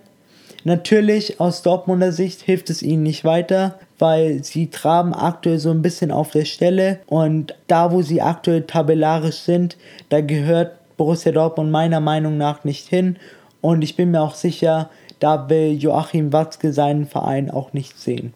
Natürlich 0.63 1.41
aus 1.41 1.63
Dortmunder 1.63 2.13
Sicht 2.13 2.43
hilft 2.43 2.69
es 2.69 2.81
ihnen 2.81 3.03
nicht 3.03 3.25
weiter, 3.25 3.77
weil 3.99 4.43
sie 4.43 4.69
traben 4.69 5.13
aktuell 5.13 5.59
so 5.59 5.71
ein 5.71 5.81
bisschen 5.81 6.11
auf 6.11 6.31
der 6.31 6.45
Stelle. 6.45 6.99
Und 7.07 7.55
da 7.67 7.91
wo 7.91 8.01
sie 8.01 8.21
aktuell 8.21 8.63
tabellarisch 8.63 9.37
sind, 9.39 9.77
da 10.09 10.21
gehört 10.21 10.73
Borussia 10.97 11.31
Dortmund 11.31 11.71
meiner 11.71 11.99
Meinung 11.99 12.37
nach 12.37 12.63
nicht 12.63 12.87
hin. 12.87 13.17
Und 13.61 13.83
ich 13.83 13.95
bin 13.95 14.11
mir 14.11 14.21
auch 14.21 14.35
sicher, 14.35 14.89
da 15.19 15.49
will 15.49 15.73
Joachim 15.73 16.31
Watzke 16.33 16.73
seinen 16.73 17.05
Verein 17.05 17.49
auch 17.49 17.73
nicht 17.73 17.97
sehen. 17.99 18.33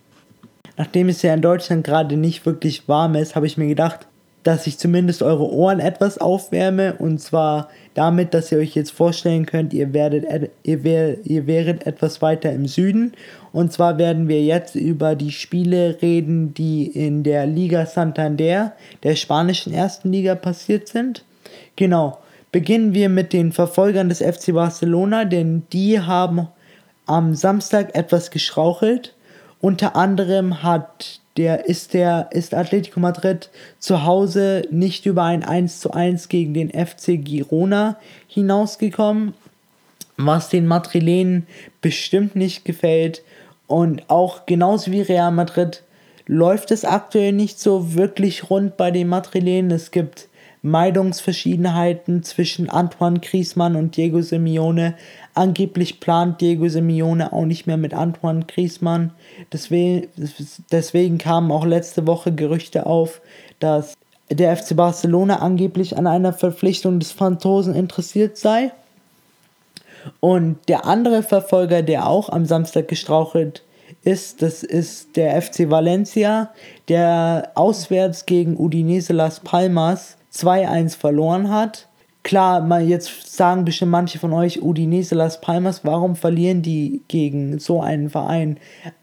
Nachdem 0.77 1.09
es 1.09 1.21
ja 1.21 1.33
in 1.33 1.41
Deutschland 1.41 1.83
gerade 1.83 2.17
nicht 2.17 2.45
wirklich 2.45 2.87
warm 2.87 3.15
ist, 3.15 3.35
habe 3.35 3.45
ich 3.45 3.57
mir 3.57 3.67
gedacht, 3.67 4.07
dass 4.43 4.67
ich 4.67 4.77
zumindest 4.77 5.21
eure 5.21 5.50
Ohren 5.51 5.79
etwas 5.79 6.17
aufwärme 6.17 6.95
und 6.95 7.19
zwar 7.19 7.69
damit, 7.93 8.33
dass 8.33 8.51
ihr 8.51 8.57
euch 8.57 8.75
jetzt 8.75 8.91
vorstellen 8.91 9.45
könnt, 9.45 9.74
ihr 9.74 9.93
werdet 9.93 10.51
ihr, 10.63 10.83
wär, 10.83 11.25
ihr 11.25 11.48
wäret 11.48 11.86
etwas 11.86 12.21
weiter 12.21 12.51
im 12.51 12.67
Süden 12.67 13.13
und 13.51 13.71
zwar 13.71 13.98
werden 13.98 14.27
wir 14.27 14.43
jetzt 14.43 14.75
über 14.75 15.15
die 15.15 15.31
Spiele 15.31 16.01
reden, 16.01 16.53
die 16.53 16.86
in 16.86 17.24
der 17.24 17.45
Liga 17.45 17.86
Santander, 17.86 18.74
der 19.03 19.15
spanischen 19.15 19.74
ersten 19.74 20.12
Liga 20.12 20.36
passiert 20.36 20.88
sind. 20.88 21.24
Genau. 21.75 22.17
Beginnen 22.51 22.93
wir 22.93 23.07
mit 23.07 23.31
den 23.31 23.53
Verfolgern 23.53 24.10
des 24.10 24.19
FC 24.19 24.53
Barcelona, 24.53 25.24
denn 25.24 25.63
die 25.71 26.01
haben 26.01 26.50
am 27.05 27.33
Samstag 27.33 27.95
etwas 27.95 28.29
geschrauchelt 28.29 29.15
unter 29.62 29.95
anderem 29.95 30.63
hat 30.63 31.20
der 31.38 31.67
ist 31.67 31.93
der 31.93 32.29
ist 32.31 32.53
Atletico 32.53 33.00
Madrid 33.00 33.50
zu 33.79 34.05
Hause 34.05 34.63
nicht 34.69 35.05
über 35.05 35.23
ein 35.23 35.43
1 35.43 35.79
zu 35.79 35.91
1 35.91 36.29
gegen 36.29 36.53
den 36.53 36.69
FC 36.69 37.23
Girona 37.23 37.97
hinausgekommen, 38.27 39.33
was 40.17 40.50
den 40.50 40.67
Madrilenen 40.67 41.47
bestimmt 41.81 42.35
nicht 42.35 42.65
gefällt. 42.65 43.23
Und 43.67 44.09
auch 44.09 44.45
genauso 44.45 44.91
wie 44.91 45.01
Real 45.01 45.31
Madrid 45.31 45.83
läuft 46.27 46.71
es 46.71 46.83
aktuell 46.85 47.31
nicht 47.31 47.59
so 47.59 47.95
wirklich 47.95 48.50
rund 48.50 48.75
bei 48.75 48.91
den 48.91 49.07
Madrilenen. 49.07 49.71
Es 49.71 49.91
gibt 49.91 50.27
Meinungsverschiedenheiten 50.63 52.23
zwischen 52.23 52.69
Antoine 52.69 53.19
Griezmann 53.19 53.75
und 53.75 53.97
Diego 53.97 54.21
Simeone. 54.21 54.95
Angeblich 55.33 55.99
plant 55.99 56.39
Diego 56.39 56.67
Simeone 56.67 57.33
auch 57.33 57.45
nicht 57.45 57.65
mehr 57.65 57.77
mit 57.77 57.93
Antoine 57.93 58.45
Griezmann. 58.45 59.11
Deswegen, 59.51 60.07
deswegen 60.71 61.17
kamen 61.17 61.51
auch 61.51 61.65
letzte 61.65 62.05
Woche 62.05 62.31
Gerüchte 62.31 62.85
auf, 62.85 63.21
dass 63.59 63.95
der 64.29 64.55
FC 64.55 64.75
Barcelona 64.75 65.39
angeblich 65.39 65.97
an 65.97 66.07
einer 66.07 66.33
Verpflichtung 66.33 66.99
des 66.99 67.11
Franzosen 67.11 67.75
interessiert 67.75 68.37
sei. 68.37 68.71
Und 70.19 70.57
der 70.67 70.85
andere 70.85 71.23
Verfolger, 71.23 71.81
der 71.81 72.07
auch 72.07 72.29
am 72.29 72.45
Samstag 72.45 72.87
gestrauchelt 72.87 73.63
ist, 74.03 74.41
das 74.41 74.63
ist 74.63 75.15
der 75.15 75.39
FC 75.39 75.69
Valencia, 75.69 76.51
der 76.87 77.51
auswärts 77.55 78.25
gegen 78.25 78.57
Udinese 78.57 79.13
Las 79.13 79.39
Palmas 79.39 80.17
2-1 80.33 80.97
verloren 80.97 81.50
hat. 81.50 81.88
Klar, 82.23 82.61
mal 82.61 82.83
jetzt 82.88 83.35
sagen 83.35 83.65
bestimmt 83.65 83.91
manche 83.91 84.19
von 84.19 84.31
euch, 84.33 84.61
Udinese 84.61 85.15
Las 85.15 85.41
Palmas, 85.41 85.83
warum 85.83 86.15
verlieren 86.15 86.61
die 86.61 87.01
gegen 87.07 87.57
so 87.57 87.81
einen 87.81 88.09
Verein? 88.09 88.57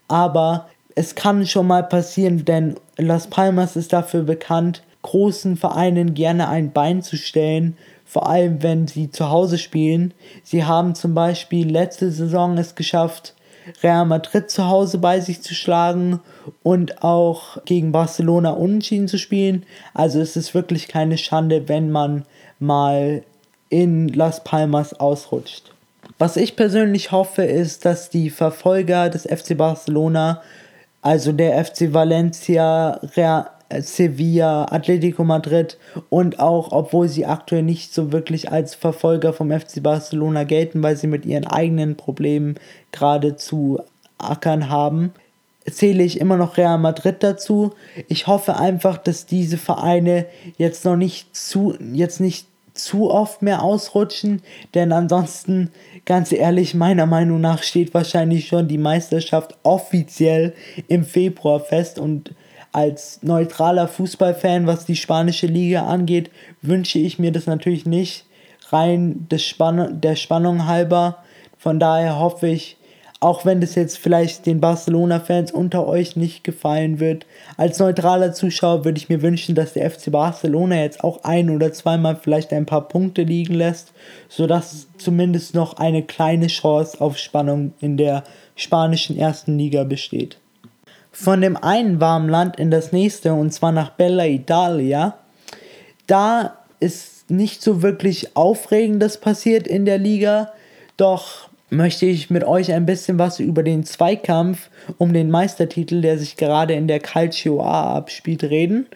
Aber 0.07 0.67
es 0.95 1.15
kann 1.15 1.45
schon 1.45 1.67
mal 1.67 1.83
passieren, 1.83 2.45
denn 2.45 2.75
Las 2.97 3.27
Palmas 3.27 3.75
ist 3.75 3.91
dafür 3.91 4.23
bekannt, 4.23 4.83
großen 5.01 5.57
Vereinen 5.57 6.13
gerne 6.13 6.47
ein 6.49 6.71
Bein 6.71 7.01
zu 7.01 7.17
stellen, 7.17 7.77
vor 8.05 8.27
allem 8.27 8.63
wenn 8.63 8.87
sie 8.87 9.11
zu 9.11 9.29
Hause 9.29 9.57
spielen. 9.57 10.13
Sie 10.43 10.63
haben 10.63 10.95
zum 10.95 11.13
Beispiel 11.13 11.69
letzte 11.69 12.11
Saison 12.11 12.57
es 12.57 12.75
geschafft, 12.75 13.35
Real 13.83 14.05
Madrid 14.05 14.49
zu 14.49 14.67
Hause 14.67 14.97
bei 14.97 15.19
sich 15.19 15.41
zu 15.41 15.53
schlagen 15.53 16.19
und 16.63 17.03
auch 17.03 17.63
gegen 17.65 17.91
Barcelona 17.91 18.51
unentschieden 18.51 19.07
zu 19.07 19.17
spielen. 19.17 19.65
Also 19.93 20.19
es 20.19 20.35
ist 20.35 20.53
wirklich 20.53 20.87
keine 20.87 21.17
Schande, 21.17 21.67
wenn 21.67 21.91
man 21.91 22.25
mal 22.59 23.23
in 23.69 24.09
Las 24.09 24.43
Palmas 24.43 24.93
ausrutscht. 24.93 25.71
Was 26.17 26.35
ich 26.35 26.55
persönlich 26.55 27.11
hoffe, 27.11 27.43
ist, 27.43 27.85
dass 27.85 28.09
die 28.09 28.29
Verfolger 28.29 29.09
des 29.09 29.23
FC 29.23 29.57
Barcelona, 29.57 30.41
also 31.01 31.31
der 31.31 31.63
FC 31.63 31.93
Valencia, 31.93 32.99
Real, 33.15 33.49
Sevilla, 33.77 34.65
Atletico 34.71 35.23
Madrid 35.23 35.77
und 36.09 36.39
auch, 36.39 36.71
obwohl 36.71 37.07
sie 37.07 37.25
aktuell 37.25 37.63
nicht 37.63 37.93
so 37.93 38.11
wirklich 38.11 38.51
als 38.51 38.73
Verfolger 38.73 39.31
vom 39.31 39.51
FC 39.51 39.83
Barcelona 39.83 40.43
gelten, 40.43 40.81
weil 40.81 40.97
sie 40.97 41.07
mit 41.07 41.25
ihren 41.25 41.45
eigenen 41.45 41.95
Problemen 41.95 42.55
gerade 42.91 43.35
zu 43.35 43.79
ackern 44.17 44.69
haben, 44.69 45.13
zähle 45.69 46.03
ich 46.03 46.19
immer 46.19 46.37
noch 46.37 46.57
Real 46.57 46.79
Madrid 46.79 47.17
dazu. 47.19 47.73
Ich 48.07 48.27
hoffe 48.27 48.57
einfach, 48.57 48.97
dass 48.97 49.27
diese 49.27 49.57
Vereine 49.57 50.25
jetzt 50.57 50.83
noch 50.85 50.95
nicht 50.95 51.35
zu, 51.35 51.75
jetzt 51.93 52.19
nicht 52.19 52.47
zu 52.73 53.11
oft 53.11 53.41
mehr 53.41 53.61
ausrutschen, 53.61 54.41
denn 54.73 54.91
ansonsten, 54.93 55.69
ganz 56.05 56.31
ehrlich, 56.31 56.73
meiner 56.73 57.05
Meinung 57.05 57.41
nach 57.41 57.61
steht 57.61 57.93
wahrscheinlich 57.93 58.47
schon 58.47 58.67
die 58.67 58.77
Meisterschaft 58.77 59.57
offiziell 59.63 60.53
im 60.87 61.03
Februar 61.03 61.59
fest 61.59 61.99
und 61.99 62.31
als 62.71 63.19
neutraler 63.23 63.87
Fußballfan, 63.87 64.67
was 64.67 64.85
die 64.85 64.95
spanische 64.95 65.47
Liga 65.47 65.87
angeht, 65.87 66.29
wünsche 66.61 66.99
ich 66.99 67.19
mir 67.19 67.31
das 67.31 67.47
natürlich 67.47 67.85
nicht, 67.85 68.25
rein 68.69 69.27
des 69.29 69.43
Spann 69.43 69.99
der 70.01 70.15
Spannung 70.15 70.65
halber. 70.65 71.17
Von 71.57 71.79
daher 71.79 72.19
hoffe 72.19 72.47
ich, 72.47 72.77
auch 73.21 73.43
wenn 73.43 73.59
das 73.59 73.75
jetzt 73.75 73.97
vielleicht 73.97 74.45
den 74.45 74.61
Barcelona-Fans 74.61 75.51
unter 75.51 75.85
euch 75.87 76.15
nicht 76.15 76.45
gefallen 76.45 77.01
wird, 77.01 77.25
als 77.57 77.79
neutraler 77.79 78.31
Zuschauer 78.31 78.85
würde 78.85 78.97
ich 78.97 79.09
mir 79.09 79.21
wünschen, 79.21 79.55
dass 79.55 79.73
der 79.73 79.89
FC 79.91 80.09
Barcelona 80.09 80.81
jetzt 80.81 81.03
auch 81.03 81.23
ein 81.23 81.49
oder 81.49 81.73
zweimal 81.73 82.15
vielleicht 82.15 82.53
ein 82.53 82.65
paar 82.65 82.87
Punkte 82.87 83.23
liegen 83.23 83.55
lässt, 83.55 83.91
sodass 84.29 84.87
zumindest 84.97 85.53
noch 85.53 85.73
eine 85.73 86.03
kleine 86.03 86.47
Chance 86.47 87.01
auf 87.01 87.17
Spannung 87.17 87.73
in 87.81 87.97
der 87.97 88.23
spanischen 88.55 89.17
ersten 89.17 89.57
Liga 89.57 89.83
besteht 89.83 90.37
von 91.11 91.41
dem 91.41 91.57
einen 91.57 91.99
warmen 91.99 92.29
Land 92.29 92.57
in 92.57 92.71
das 92.71 92.91
nächste, 92.91 93.33
und 93.33 93.51
zwar 93.51 93.71
nach 93.71 93.91
Bella 93.91 94.25
Italia. 94.25 95.17
Da 96.07 96.57
ist 96.79 97.29
nicht 97.29 97.61
so 97.61 97.81
wirklich 97.81 98.35
Aufregendes 98.35 99.17
passiert 99.17 99.67
in 99.67 99.85
der 99.85 99.97
Liga, 99.97 100.51
doch 100.97 101.49
möchte 101.69 102.05
ich 102.05 102.29
mit 102.29 102.43
euch 102.43 102.73
ein 102.73 102.85
bisschen 102.85 103.19
was 103.19 103.39
über 103.39 103.63
den 103.63 103.83
Zweikampf 103.83 104.69
um 104.97 105.13
den 105.13 105.29
Meistertitel, 105.29 106.01
der 106.01 106.17
sich 106.17 106.35
gerade 106.35 106.73
in 106.73 106.87
der 106.87 106.99
Calcio 106.99 107.61
A 107.61 107.95
abspielt, 107.95 108.43
reden. 108.43 108.87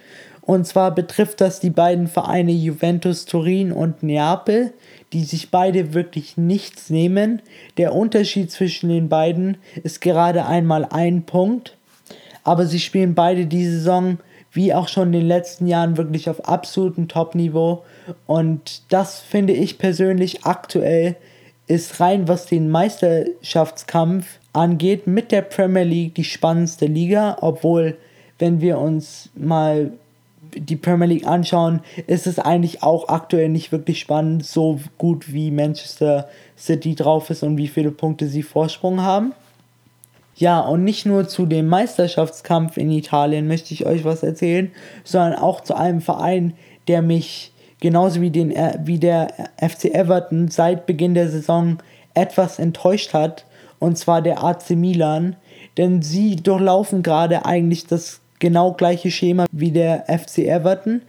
Und 0.41 0.67
zwar 0.67 0.93
betrifft 0.93 1.39
das 1.39 1.60
die 1.60 1.70
beiden 1.70 2.08
Vereine 2.08 2.51
Juventus 2.51 3.25
Turin 3.25 3.72
und 3.72 4.03
Neapel, 4.03 4.74
die 5.13 5.24
sich 5.24 5.51
beide 5.51 5.93
wirklich 5.93 6.36
nichts 6.36 6.89
nehmen. 6.89 7.41
Der 7.77 7.93
Unterschied 7.93 8.51
zwischen 8.51 8.89
den 8.89 9.08
beiden 9.08 9.58
ist 9.84 10.01
gerade 10.01 10.46
einmal 10.46 10.86
ein 10.86 11.24
Punkt 11.24 11.77
aber 12.44 12.66
sie 12.66 12.80
spielen 12.80 13.16
beide 13.16 13.46
diese 13.46 13.78
Saison 13.78 14.18
wie 14.54 14.74
auch 14.74 14.88
schon 14.88 15.08
in 15.08 15.22
den 15.22 15.28
letzten 15.28 15.68
Jahren 15.68 15.98
wirklich 15.98 16.30
auf 16.30 16.48
absolutem 16.48 17.08
Top-Niveau. 17.08 17.84
Und 18.28 18.84
das 18.90 19.20
finde 19.20 19.54
ich 19.54 19.80
persönlich 19.80 20.46
aktuell 20.46 21.16
ist 21.66 22.00
rein, 22.00 22.28
was 22.28 22.46
den 22.46 22.70
Meisterschaftskampf 22.70 24.40
angeht, 24.52 25.08
mit 25.08 25.32
der 25.32 25.42
Premier 25.42 25.84
League 25.84 26.16
die 26.16 26.24
spannendste 26.24 26.86
Liga, 26.86 27.38
obwohl 27.42 27.98
wenn 28.38 28.62
wir 28.62 28.78
uns 28.78 29.30
mal 29.36 29.92
die 30.56 30.76
Premier 30.76 31.08
League 31.08 31.26
anschauen, 31.26 31.82
ist 32.06 32.28
es 32.28 32.38
eigentlich 32.38 32.84
auch 32.84 33.08
aktuell 33.08 33.50
nicht 33.50 33.72
wirklich 33.72 34.00
spannend, 34.00 34.46
so 34.46 34.80
gut 34.98 35.34
wie 35.34 35.50
Manchester 35.50 36.28
City 36.58 36.94
drauf 36.94 37.30
ist 37.30 37.42
und 37.44 37.58
wie 37.58 37.68
viele 37.68 37.92
Punkte 37.92 38.28
sie 38.28 38.44
Vorsprung 38.44 39.02
haben. 39.02 39.34
Ja, 40.36 40.62
und 40.62 40.84
nicht 40.84 41.06
nur 41.06 41.28
zu 41.28 41.46
dem 41.46 41.68
Meisterschaftskampf 41.68 42.78
in 42.78 42.92
Italien 42.92 43.48
möchte 43.48 43.74
ich 43.74 43.86
euch 43.86 44.04
was 44.04 44.24
erzählen, 44.24 44.72
sondern 45.04 45.36
auch 45.36 45.62
zu 45.62 45.75
einem 45.75 46.02
Verein, 46.02 46.54
der 46.88 47.02
mich 47.02 47.54
genauso 47.80 48.22
wie, 48.22 48.32
den, 48.32 48.54
wie 48.84 48.98
der 48.98 49.28
FC 49.58 49.94
Everton 49.94 50.48
seit 50.48 50.86
Beginn 50.86 51.13
der 51.13 51.30
Saison 51.30 51.78
etwas 52.13 52.58
enttäuscht 52.58 53.13
hat, 53.13 53.46
und 53.80 53.98
zwar 53.98 54.22
der 54.22 54.44
AC 54.44 54.72
Milan, 54.72 55.36
denn 55.78 56.02
sie 56.02 56.38
durchlaufen 56.38 57.04
gerade 57.04 57.46
eigentlich 57.46 57.86
das 57.86 58.22
genau 58.40 58.74
gleiche 58.74 59.12
Schema 59.12 59.46
wie 59.52 59.72
der 59.72 60.06
FC 60.08 60.40
Everton, 60.40 61.02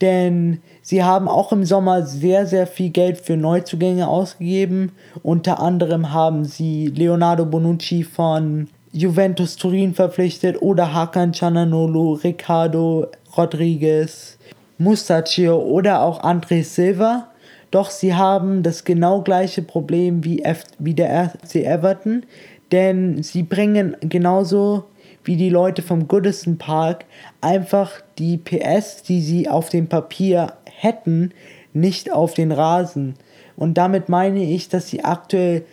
denn 0.00 0.60
sie 0.84 1.02
haben 1.02 1.26
auch 1.26 1.50
im 1.50 1.64
Sommer 1.64 2.06
sehr, 2.06 2.46
sehr 2.46 2.68
viel 2.68 2.90
Geld 2.90 3.18
für 3.18 3.36
Neuzugänge 3.36 4.06
ausgegeben. 4.06 4.92
Unter 5.24 5.58
anderem 5.58 6.12
haben 6.12 6.44
sie 6.44 6.86
Leonardo 6.86 7.44
Bonucci 7.44 8.04
von 8.04 8.68
Juventus 8.92 9.56
Turin 9.56 9.92
verpflichtet 9.92 10.62
oder 10.62 10.94
Hakan 10.94 11.32
Cananolo, 11.32 12.12
Ricardo 12.12 13.08
Rodriguez, 13.36 14.38
Mustachio 14.78 15.58
oder 15.58 16.02
auch 16.02 16.22
André 16.22 16.62
Silva. 16.62 17.28
Doch 17.72 17.90
sie 17.90 18.14
haben 18.14 18.62
das 18.62 18.84
genau 18.84 19.22
gleiche 19.22 19.62
Problem 19.62 20.22
wie, 20.22 20.44
F 20.44 20.62
wie 20.78 20.94
der 20.94 21.30
FC 21.30 21.56
Everton, 21.56 22.24
denn 22.70 23.20
sie 23.24 23.42
bringen 23.42 23.96
genauso 24.00 24.84
wie 25.24 25.36
die 25.36 25.50
Leute 25.50 25.82
vom 25.82 26.06
Goodison 26.06 26.58
Park 26.58 27.04
einfach 27.40 27.90
die 28.18 28.36
PS, 28.36 29.02
die 29.02 29.20
sie 29.20 29.48
auf 29.48 29.70
dem 29.70 29.88
Papier 29.88 30.52
hätten, 30.76 31.32
nicht 31.72 32.12
auf 32.12 32.34
den 32.34 32.52
Rasen. 32.52 33.14
Und 33.56 33.74
damit 33.74 34.08
meine 34.08 34.42
ich, 34.42 34.68
dass 34.68 34.88
sie 34.88 35.04
aktuell 35.04 35.64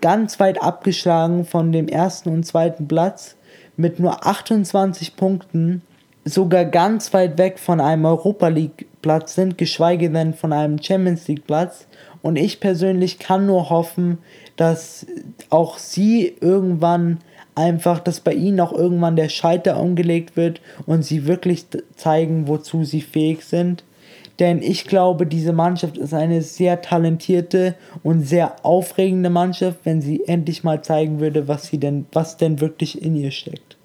ganz 0.00 0.40
weit 0.40 0.62
abgeschlagen 0.62 1.44
von 1.44 1.72
dem 1.72 1.88
ersten 1.88 2.30
und 2.30 2.44
zweiten 2.44 2.88
Platz 2.88 3.36
mit 3.76 4.00
nur 4.00 4.26
28 4.26 5.16
Punkten 5.16 5.82
sogar 6.24 6.64
ganz 6.64 7.14
weit 7.14 7.38
weg 7.38 7.58
von 7.58 7.80
einem 7.80 8.04
Europa 8.04 8.48
League 8.48 8.86
Platz 9.02 9.34
sind, 9.34 9.56
geschweige 9.56 10.10
denn 10.10 10.34
von 10.34 10.52
einem 10.52 10.82
Champions 10.82 11.26
League 11.28 11.46
Platz. 11.46 11.86
Und 12.20 12.36
ich 12.36 12.60
persönlich 12.60 13.18
kann 13.18 13.46
nur 13.46 13.70
hoffen, 13.70 14.18
dass 14.56 15.06
auch 15.50 15.78
sie 15.78 16.34
irgendwann 16.40 17.18
einfach, 17.54 18.00
dass 18.00 18.20
bei 18.20 18.34
ihnen 18.34 18.60
auch 18.60 18.72
irgendwann 18.72 19.16
der 19.16 19.28
Schalter 19.28 19.80
umgelegt 19.80 20.36
wird 20.36 20.60
und 20.86 21.04
sie 21.04 21.26
wirklich 21.26 21.66
zeigen, 21.96 22.48
wozu 22.48 22.84
sie 22.84 23.00
fähig 23.00 23.44
sind. 23.44 23.84
Denn 24.38 24.62
ich 24.62 24.84
glaube, 24.84 25.26
diese 25.26 25.52
Mannschaft 25.52 25.98
ist 25.98 26.14
eine 26.14 26.42
sehr 26.42 26.80
talentierte 26.80 27.74
und 28.02 28.22
sehr 28.22 28.64
aufregende 28.64 29.30
Mannschaft, 29.30 29.78
wenn 29.84 30.00
sie 30.00 30.24
endlich 30.26 30.62
mal 30.62 30.82
zeigen 30.82 31.18
würde, 31.18 31.48
was 31.48 31.66
sie 31.66 31.78
denn, 31.78 32.06
was 32.12 32.36
denn 32.36 32.60
wirklich 32.60 33.02
in 33.02 33.16
ihr 33.16 33.32
steckt. 33.32 33.76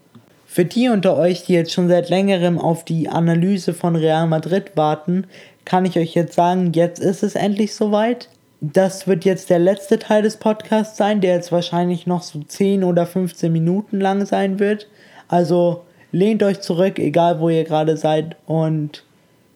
Für 0.46 0.66
die 0.66 0.90
unter 0.90 1.18
euch, 1.18 1.46
die 1.46 1.54
jetzt 1.54 1.74
schon 1.74 1.88
seit 1.88 2.10
längerem 2.10 2.60
auf 2.60 2.86
die 2.86 3.10
Analyse 3.10 3.74
von 3.74 3.96
Real 3.96 4.28
Madrid 4.28 4.74
warten, 4.76 5.26
kann 5.66 5.86
ich 5.86 5.98
euch 5.98 6.14
jetzt 6.14 6.36
sagen, 6.36 6.74
jetzt 6.74 7.00
ist 7.00 7.24
es 7.24 7.34
endlich 7.34 7.74
soweit 7.74 8.30
das 8.64 9.08
wird 9.08 9.26
jetzt 9.26 9.50
der 9.50 9.60
letzte 9.60 10.00
Teil 10.00 10.22
des 10.22 10.38
Podcasts 10.38 10.96
sein, 10.96 11.20
der 11.20 11.36
jetzt 11.36 11.52
wahrscheinlich 11.52 12.08
noch 12.08 12.22
so 12.22 12.40
10 12.40 12.86
oder 12.86 13.06
15 13.06 13.52
Minuten 13.52 14.00
lang 14.00 14.26
sein 14.26 14.58
wird. 14.58 14.88
Also 15.28 15.84
lehnt 16.14 16.44
euch 16.44 16.62
zurück, 16.62 16.98
egal 16.98 17.42
wo 17.42 17.50
ihr 17.50 17.66
gerade 17.66 17.98
seid. 17.98 18.38
Und 18.46 19.04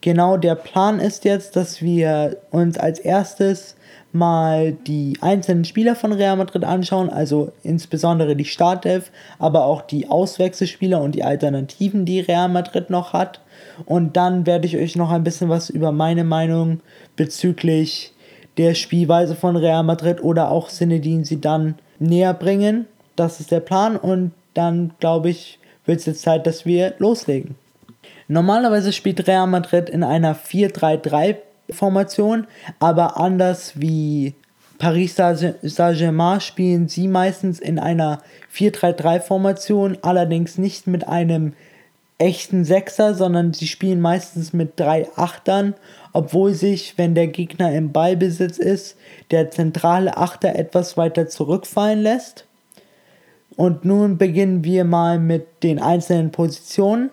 genau 0.08 0.38
der 0.38 0.56
Plan 0.56 1.02
ist 1.02 1.26
jetzt, 1.26 1.58
dass 1.58 1.82
wir 1.82 2.38
uns 2.50 2.78
als 2.78 2.98
erstes 2.98 3.76
mal 4.14 4.72
die 4.72 5.18
einzelnen 5.20 5.66
Spieler 5.66 5.98
von 5.98 6.14
Real 6.14 6.38
Madrid 6.38 6.64
anschauen, 6.64 7.10
also 7.10 7.52
insbesondere 7.62 8.38
die 8.38 8.46
Startelf, 8.46 9.12
aber 9.38 9.66
auch 9.66 9.82
die 9.82 10.08
Auswechselspieler 10.08 11.02
und 11.02 11.14
die 11.14 11.26
Alternativen, 11.26 12.06
die 12.06 12.22
Real 12.22 12.48
Madrid 12.48 12.90
noch 12.90 13.12
hat. 13.12 13.42
Und 13.86 14.16
dann 14.16 14.46
werde 14.46 14.66
ich 14.66 14.78
euch 14.78 14.96
noch 14.96 15.12
ein 15.12 15.26
bisschen 15.26 15.50
was 15.50 15.70
über 15.70 15.92
meine 15.92 16.24
Meinung 16.24 16.80
bezüglich 17.18 18.14
der 18.56 18.76
Spielweise 18.76 19.36
von 19.36 19.58
Real 19.58 19.84
Madrid 19.84 20.24
oder 20.24 20.52
auch 20.52 20.70
Sinedin 20.70 21.26
sie 21.26 21.42
dann 21.42 21.76
näher 22.00 22.34
bringen. 22.34 22.86
Das 23.18 23.42
ist 23.42 23.52
der 23.52 23.60
Plan 23.60 23.98
und 23.98 24.32
dann 24.54 24.94
glaube 25.02 25.32
ich, 25.32 25.60
wird 25.86 26.00
es 26.00 26.06
jetzt 26.06 26.22
Zeit, 26.22 26.48
dass 26.48 26.66
wir 26.66 26.94
loslegen. 26.98 27.56
Normalerweise 28.28 28.92
spielt 28.92 29.28
Real 29.28 29.48
Madrid 29.48 29.90
in 29.90 30.04
einer 30.04 30.36
4-3-3 30.36 31.36
Formation, 31.72 32.48
aber 32.80 33.20
anders 33.20 33.74
wie 33.76 34.36
Paris 34.78 35.16
Saint-Germain 35.16 36.42
spielen 36.42 36.88
sie 36.88 37.08
meistens 37.08 37.60
in 37.60 37.80
einer 37.80 38.22
4-3-3 38.54 39.20
Formation, 39.22 39.98
allerdings 40.02 40.58
nicht 40.58 40.88
mit 40.88 41.08
einem 41.08 41.54
echten 42.20 42.66
Sechser, 42.66 43.14
sondern 43.14 43.54
sie 43.54 43.68
spielen 43.68 44.02
meistens 44.02 44.52
mit 44.52 44.80
drei 44.80 45.08
Achtern 45.16 45.76
obwohl 46.18 46.56
sich, 46.56 46.98
wenn 46.98 47.14
der 47.14 47.28
Gegner 47.28 47.72
im 47.74 47.92
Ballbesitz 47.92 48.58
ist, 48.58 48.98
der 49.30 49.52
zentrale 49.52 50.18
Achter 50.18 50.56
etwas 50.56 50.98
weiter 50.98 51.28
zurückfallen 51.28 52.02
lässt. 52.02 52.48
Und 53.56 53.86
nun 53.86 54.18
beginnen 54.18 54.64
wir 54.64 54.84
mal 54.84 55.20
mit 55.20 55.62
den 55.62 55.80
einzelnen 55.80 56.32
Positionen. 56.32 57.12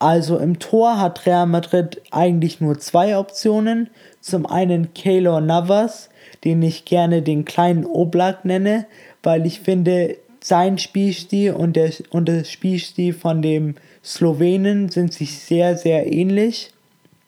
Also 0.00 0.38
im 0.38 0.58
Tor 0.58 0.98
hat 0.98 1.26
Real 1.26 1.46
Madrid 1.46 2.00
eigentlich 2.10 2.60
nur 2.60 2.78
zwei 2.78 3.18
Optionen. 3.18 3.90
Zum 4.20 4.46
einen 4.46 4.94
Keylor 4.94 5.42
Navas, 5.42 6.08
den 6.42 6.62
ich 6.62 6.86
gerne 6.86 7.20
den 7.20 7.44
kleinen 7.44 7.84
Oblak 7.84 8.46
nenne, 8.46 8.86
weil 9.22 9.44
ich 9.44 9.60
finde, 9.60 10.16
sein 10.42 10.78
Spielstil 10.78 11.52
und 11.52 11.76
der, 11.76 11.92
und 12.08 12.28
der 12.28 12.44
Spielstil 12.44 13.12
von 13.12 13.42
dem 13.42 13.74
Slowenen 14.02 14.88
sind 14.88 15.12
sich 15.12 15.38
sehr, 15.38 15.76
sehr 15.76 16.10
ähnlich. 16.10 16.70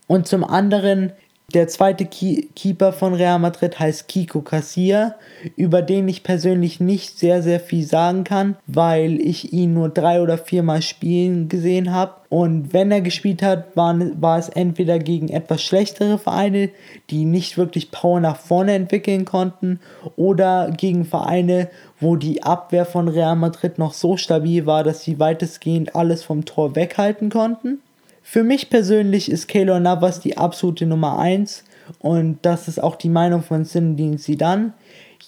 Und 0.07 0.27
zum 0.27 0.43
anderen, 0.43 1.13
der 1.55 1.69
zweite 1.69 2.07
Keeper 2.07 2.93
von 2.93 3.15
Real 3.15 3.39
Madrid 3.39 3.79
heißt 3.79 4.09
Kiko 4.09 4.41
Casilla, 4.41 5.17
über 5.57 5.83
den 5.83 6.09
ich 6.09 6.23
persönlich 6.23 6.81
nicht 6.81 7.19
sehr, 7.19 7.43
sehr 7.43 7.61
viel 7.61 7.85
sagen 7.85 8.25
kann, 8.25 8.57
weil 8.67 9.21
ich 9.21 9.53
ihn 9.53 9.75
nur 9.75 9.89
drei 9.89 10.23
oder 10.23 10.39
viermal 10.39 10.83
spielen 10.83 11.49
gesehen 11.49 11.93
habe. 11.93 12.15
Und 12.29 12.73
wenn 12.73 12.91
er 12.91 13.03
gespielt 13.03 13.43
hat, 13.43 13.77
waren, 13.77 14.21
war 14.23 14.39
es 14.39 14.49
entweder 14.49 14.99
gegen 14.99 15.29
etwas 15.29 15.63
schlechtere 15.63 16.19
Vereine, 16.19 16.71
die 17.11 17.25
nicht 17.25 17.59
wirklich 17.59 17.91
Power 17.91 18.21
nach 18.21 18.39
vorne 18.39 18.73
entwickeln 18.73 19.25
konnten, 19.25 19.81
oder 20.17 20.71
gegen 20.71 21.05
Vereine, 21.05 21.69
wo 22.01 22.17
die 22.17 22.43
Abwehr 22.43 22.87
von 22.87 23.09
Real 23.09 23.37
Madrid 23.37 23.79
noch 23.79 23.93
so 23.93 24.17
stabil 24.17 24.65
war, 24.65 24.83
dass 24.83 25.03
sie 25.03 25.19
weitestgehend 25.19 25.95
alles 25.95 26.23
vom 26.23 26.45
Tor 26.45 26.75
weghalten 26.75 27.29
konnten. 27.29 27.81
Für 28.33 28.45
mich 28.45 28.71
persönlich 28.71 29.31
ist 29.31 29.47
Keylor 29.47 29.79
Navas 29.79 30.21
die 30.21 30.39
absolute 30.39 30.87
Nummer 30.87 31.19
1 31.19 31.65
und 31.99 32.39
das 32.41 32.67
ist 32.67 32.83
auch 32.83 32.97
die 32.97 33.11
Meinung 33.11 33.43
von 33.43 33.67
Zinedine 33.67 34.17
Zidane. 34.17 34.73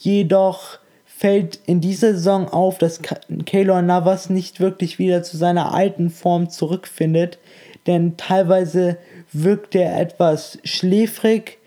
Jedoch 0.00 0.78
fällt 1.04 1.60
in 1.66 1.82
dieser 1.82 2.14
Saison 2.14 2.48
auf, 2.48 2.78
dass 2.78 3.02
Keylor 3.44 3.82
Navas 3.82 4.30
nicht 4.30 4.58
wirklich 4.58 4.98
wieder 4.98 5.22
zu 5.22 5.36
seiner 5.36 5.74
alten 5.74 6.08
Form 6.08 6.48
zurückfindet, 6.48 7.38
denn 7.86 8.16
teilweise 8.16 8.96
wirkt 9.34 9.74
er 9.74 10.00
etwas 10.00 10.58
schläfrig 10.64 11.58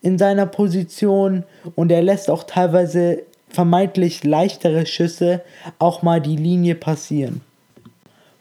in 0.00 0.16
seiner 0.16 0.46
Position 0.46 1.44
und 1.74 1.92
er 1.92 2.00
lässt 2.00 2.30
auch 2.30 2.44
teilweise 2.44 3.22
vermeintlich 3.50 4.24
leichtere 4.24 4.86
Schüsse 4.86 5.42
auch 5.78 6.00
mal 6.00 6.22
die 6.22 6.36
Linie 6.36 6.74
passieren. 6.74 7.42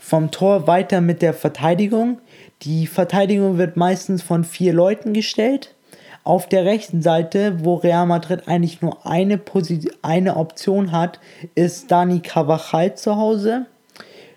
Vom 0.05 0.29
Tor 0.29 0.67
weiter 0.67 1.01
mit 1.01 1.23
der 1.23 1.33
Verteidigung. 1.33 2.19
Die 2.61 2.87
Verteidigung 2.87 3.57
wird 3.57 3.77
meistens 3.77 4.23
von 4.23 4.43
vier 4.43 4.73
Leuten 4.73 5.13
gestellt. 5.13 5.75
Auf 6.23 6.49
der 6.49 6.65
rechten 6.65 7.01
Seite, 7.01 7.63
wo 7.63 7.75
Real 7.75 8.07
Madrid 8.07 8.47
eigentlich 8.47 8.81
nur 8.81 9.05
eine, 9.05 9.37
Posi 9.37 9.91
eine 10.01 10.37
Option 10.37 10.91
hat, 10.91 11.19
ist 11.53 11.91
Dani 11.91 12.21
Carvajal 12.21 12.95
zu 12.95 13.15
Hause. 13.15 13.67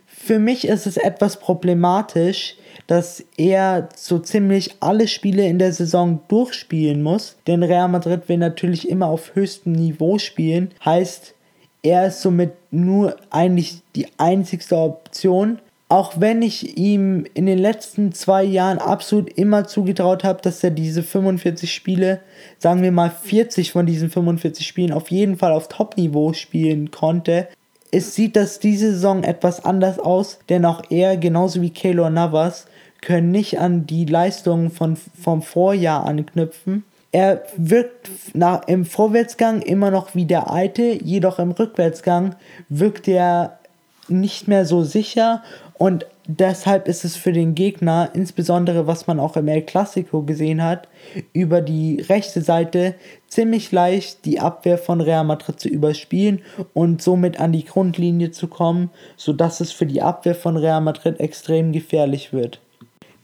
Für 0.07 0.39
mich 0.39 0.69
ist 0.69 0.87
es 0.87 0.99
etwas 0.99 1.39
problematisch, 1.39 2.57
dass 2.87 3.25
er 3.37 3.89
so 3.97 4.19
ziemlich 4.19 4.77
alle 4.81 5.09
Spiele 5.09 5.47
in 5.47 5.59
der 5.59 5.73
Saison 5.73 6.21
durchspielen 6.29 7.03
muss, 7.03 7.37
denn 7.47 7.63
Real 7.63 7.89
Madrid 7.89 8.29
will 8.29 8.39
natürlich 8.39 8.89
immer 8.89 9.07
auf 9.07 9.35
höchstem 9.35 9.73
Niveau 9.73 10.19
spielen. 10.19 10.73
Heißt, 10.85 11.35
er 11.83 12.09
ist 12.09 12.23
somit 12.23 12.53
nur 12.71 13.17
eigentlich 13.31 13.81
die 13.95 14.09
einzigste 14.19 14.77
Option 14.77 15.59
auch 15.89 16.21
wenn 16.21 16.43
ich 16.43 16.77
ihm 16.77 17.25
in 17.33 17.47
den 17.47 17.59
letzten 17.59 18.13
zwei 18.13 18.45
Jahren 18.45 18.79
absolut 18.79 19.33
immer 19.33 19.67
zugetraut 19.67 20.23
habe, 20.23 20.43
dass 20.43 20.63
er 20.63 20.71
diese 20.71 21.03
45 21.03 21.73
Spiele, 21.73 22.21
sagen 22.59 22.83
wir 22.83 22.93
mal 22.93 23.11
40 23.11 23.73
von 23.73 23.87
diesen 23.87 24.11
45 24.11 24.67
Spielen 24.67 24.93
auf 24.93 25.11
jeden 25.11 25.39
Fall 25.39 25.53
auf 25.53 25.69
Top-Niveau 25.69 26.35
spielen 26.35 26.91
konnte, 26.91 27.49
es 27.91 28.15
sieht 28.15 28.37
das 28.37 28.59
diese 28.59 28.93
Saison 28.93 29.25
etwas 29.25 29.65
anders 29.65 29.99
aus, 29.99 30.41
denn 30.51 30.67
auch 30.67 30.83
er, 30.91 31.17
genauso 31.17 31.63
wie 31.63 31.71
Keylor 31.71 32.11
Navas, 32.11 32.67
können 33.01 33.31
nicht 33.31 33.59
an 33.59 33.87
die 33.87 34.05
Leistungen 34.05 34.71
von, 34.71 34.97
vom 34.97 35.41
Vorjahr 35.41 36.05
anknüpfen. 36.05 36.85
Er 37.13 37.43
wirkt 37.57 38.11
nach, 38.35 38.67
im 38.67 38.85
Vorwärtsgang 38.85 39.63
immer 39.63 39.91
noch 39.91 40.15
wie 40.15 40.27
der 40.27 40.51
alte, 40.51 40.83
jedoch 41.03 41.39
im 41.39 41.53
Rückwärtsgang 41.53 42.35
wirkt 42.69 43.09
er 43.09 43.59
nicht 44.09 44.49
mehr 44.49 44.65
so 44.65 44.83
sicher 44.83 45.43
und 45.79 46.07
deshalb 46.27 46.89
ist 46.89 47.05
es 47.05 47.17
für 47.17 47.33
den 47.33 47.55
Gegner, 47.55 48.11
insbesondere 48.13 48.87
was 48.87 49.07
man 49.07 49.21
auch 49.21 49.37
im 49.37 49.47
El 49.47 49.63
Clasico 49.63 50.23
gesehen 50.23 50.63
hat, 50.63 50.89
über 51.33 51.61
die 51.61 52.01
rechte 52.01 52.43
Seite 52.43 52.97
ziemlich 53.29 53.71
leicht 53.71 54.25
die 54.25 54.41
Abwehr 54.41 54.77
von 54.77 55.01
Real 55.01 55.25
Madrid 55.25 55.61
zu 55.61 55.69
überspielen 55.69 56.43
und 56.75 57.01
somit 57.01 57.39
an 57.41 57.53
die 57.53 57.65
Grundlinie 57.65 58.33
zu 58.33 58.49
kommen, 58.49 58.91
sodass 59.17 59.61
es 59.61 59.71
für 59.71 59.87
die 59.87 60.03
Abwehr 60.03 60.35
von 60.35 60.57
Real 60.57 60.81
Madrid 60.81 61.21
extrem 61.21 61.73
gefährlich 61.73 62.33
wird. 62.33 62.61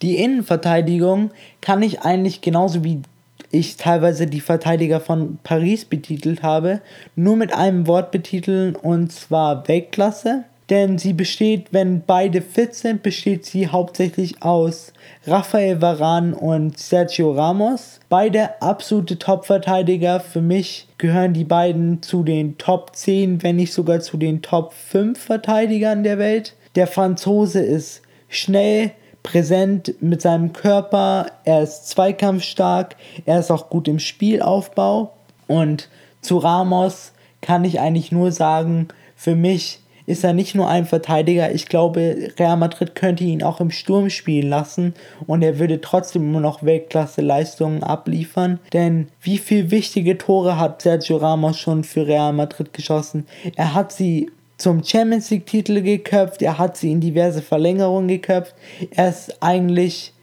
Die 0.03 0.17
Innenverteidigung 0.17 1.31
kann 1.61 1.83
ich 1.83 2.03
eigentlich 2.03 2.40
genauso 2.40 2.85
wie 2.85 3.03
ich 3.51 3.77
teilweise 3.77 4.27
die 4.27 4.40
Verteidiger 4.40 5.01
von 5.01 5.38
Paris 5.43 5.85
betitelt 5.85 6.43
habe, 6.43 6.81
nur 7.14 7.37
mit 7.37 7.53
einem 7.53 7.87
Wort 7.87 8.11
betiteln 8.11 8.75
und 8.75 9.12
zwar 9.12 9.67
Weltklasse. 9.69 10.45
Denn 10.70 10.96
sie 10.96 11.12
besteht, 11.12 11.68
wenn 11.72 12.03
beide 12.07 12.40
fit 12.40 12.74
sind, 12.74 13.03
besteht 13.03 13.44
sie 13.44 13.68
hauptsächlich 13.68 14.42
aus 14.42 14.92
Rafael 15.27 15.83
Varane 15.83 16.35
und 16.35 16.79
Sergio 16.79 17.33
Ramos. 17.33 18.00
Beide 18.09 18.62
absolute 18.62 19.18
Top-Verteidiger. 19.18 20.20
Für 20.20 20.40
mich 20.40 20.88
gehören 20.96 21.35
die 21.35 21.44
beiden 21.44 22.00
zu 22.03 22.22
den 22.22 22.57
Top 22.57 22.96
10, 22.96 23.42
wenn 23.42 23.57
nicht 23.57 23.74
sogar 23.74 24.00
zu 24.00 24.16
den 24.16 24.40
Top 24.40 24.72
5 24.72 25.18
Verteidigern 25.18 26.03
der 26.03 26.18
Welt. 26.18 26.55
Der 26.77 26.87
Franzose 26.87 27.61
ist 27.61 28.00
schnell, 28.29 28.92
präsent 29.22 29.94
mit 30.00 30.22
seinem 30.22 30.53
Körper, 30.53 31.27
er 31.44 31.62
ist 31.62 31.88
zweikampfstark, 31.88 32.96
er 33.24 33.40
ist 33.40 33.50
auch 33.50 33.70
gut 33.70 33.88
im 33.88 33.98
Spielaufbau 33.98 35.14
und 35.46 35.88
zu 36.20 36.38
Ramos 36.38 37.12
kann 37.40 37.64
ich 37.64 37.81
eigentlich 37.81 38.12
nur 38.12 38.33
sagen, 38.33 38.88
für 39.16 39.35
mich 39.35 39.81
ist 40.07 40.25
er 40.25 40.33
nicht 40.33 40.55
nur 40.55 40.69
ein 40.69 40.87
Verteidiger, 40.87 41.53
ich 41.53 41.67
glaube, 41.67 42.31
Real 42.38 42.57
Madrid 42.57 42.95
könnte 42.95 43.25
ihn 43.25 43.43
auch 43.43 43.61
im 43.61 43.71
Sturm 43.71 44.11
spielen 44.11 44.49
lassen 44.49 44.95
und 45.27 45.43
er 45.43 45.59
würde 45.59 45.81
trotzdem 45.81 46.23
immer 46.23 46.40
noch 46.40 46.62
Weltklasse-Leistungen 46.62 47.83
abliefern. 47.83 48.59
Denn 48.73 49.09
wie 49.21 49.38
viele 49.38 49.71
wichtige 49.71 50.19
Tore 50.19 50.59
hat 50.59 50.83
Sergio 50.83 51.17
Ramos 51.17 51.59
schon 51.59 51.85
für 51.85 52.07
Real 52.07 52.33
Madrid 52.33 52.73
geschossen? 52.73 53.27
Er 53.57 53.75
hat 53.75 53.93
sie 53.93 54.31
zum 54.57 54.83
Champions 54.83 55.31
League 55.31 55.47
Titel 55.47 55.83
geköpft, 55.83 56.40
er 56.40 56.59
hat 56.59 56.77
sie 56.77 56.93
in 56.93 57.01
diverse 57.01 57.43
Verlängerungen 57.43 58.09
geköpft. 58.09 58.55
Er 58.90 59.09
ist 59.09 59.43
eigentlich, 59.43 60.13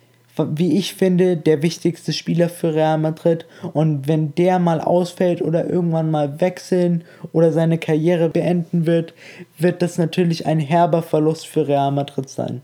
wie 0.54 0.78
ich 0.78 0.94
finde, 0.94 1.38
der 1.38 1.62
wichtigste 1.62 2.14
Spieler 2.14 2.50
für 2.50 2.74
Real 2.74 2.98
Madrid. 2.98 3.46
Und 3.74 4.08
wenn 4.08 4.36
der 4.36 4.60
mal 4.60 4.82
ausfällt 4.82 5.42
oder 5.42 5.70
irgendwann 5.70 6.12
mal 6.12 6.42
wechseln 6.42 7.04
oder 7.34 7.52
seine 7.52 7.78
Karriere 7.78 8.30
beenden 8.30 8.86
wird, 8.86 9.14
wird 9.58 9.82
das 9.82 9.98
natürlich 9.98 10.46
ein 10.46 10.60
herber 10.60 11.02
Verlust 11.02 11.48
für 11.48 11.68
Real 11.68 11.92
Madrid 11.92 12.30
sein. 12.30 12.62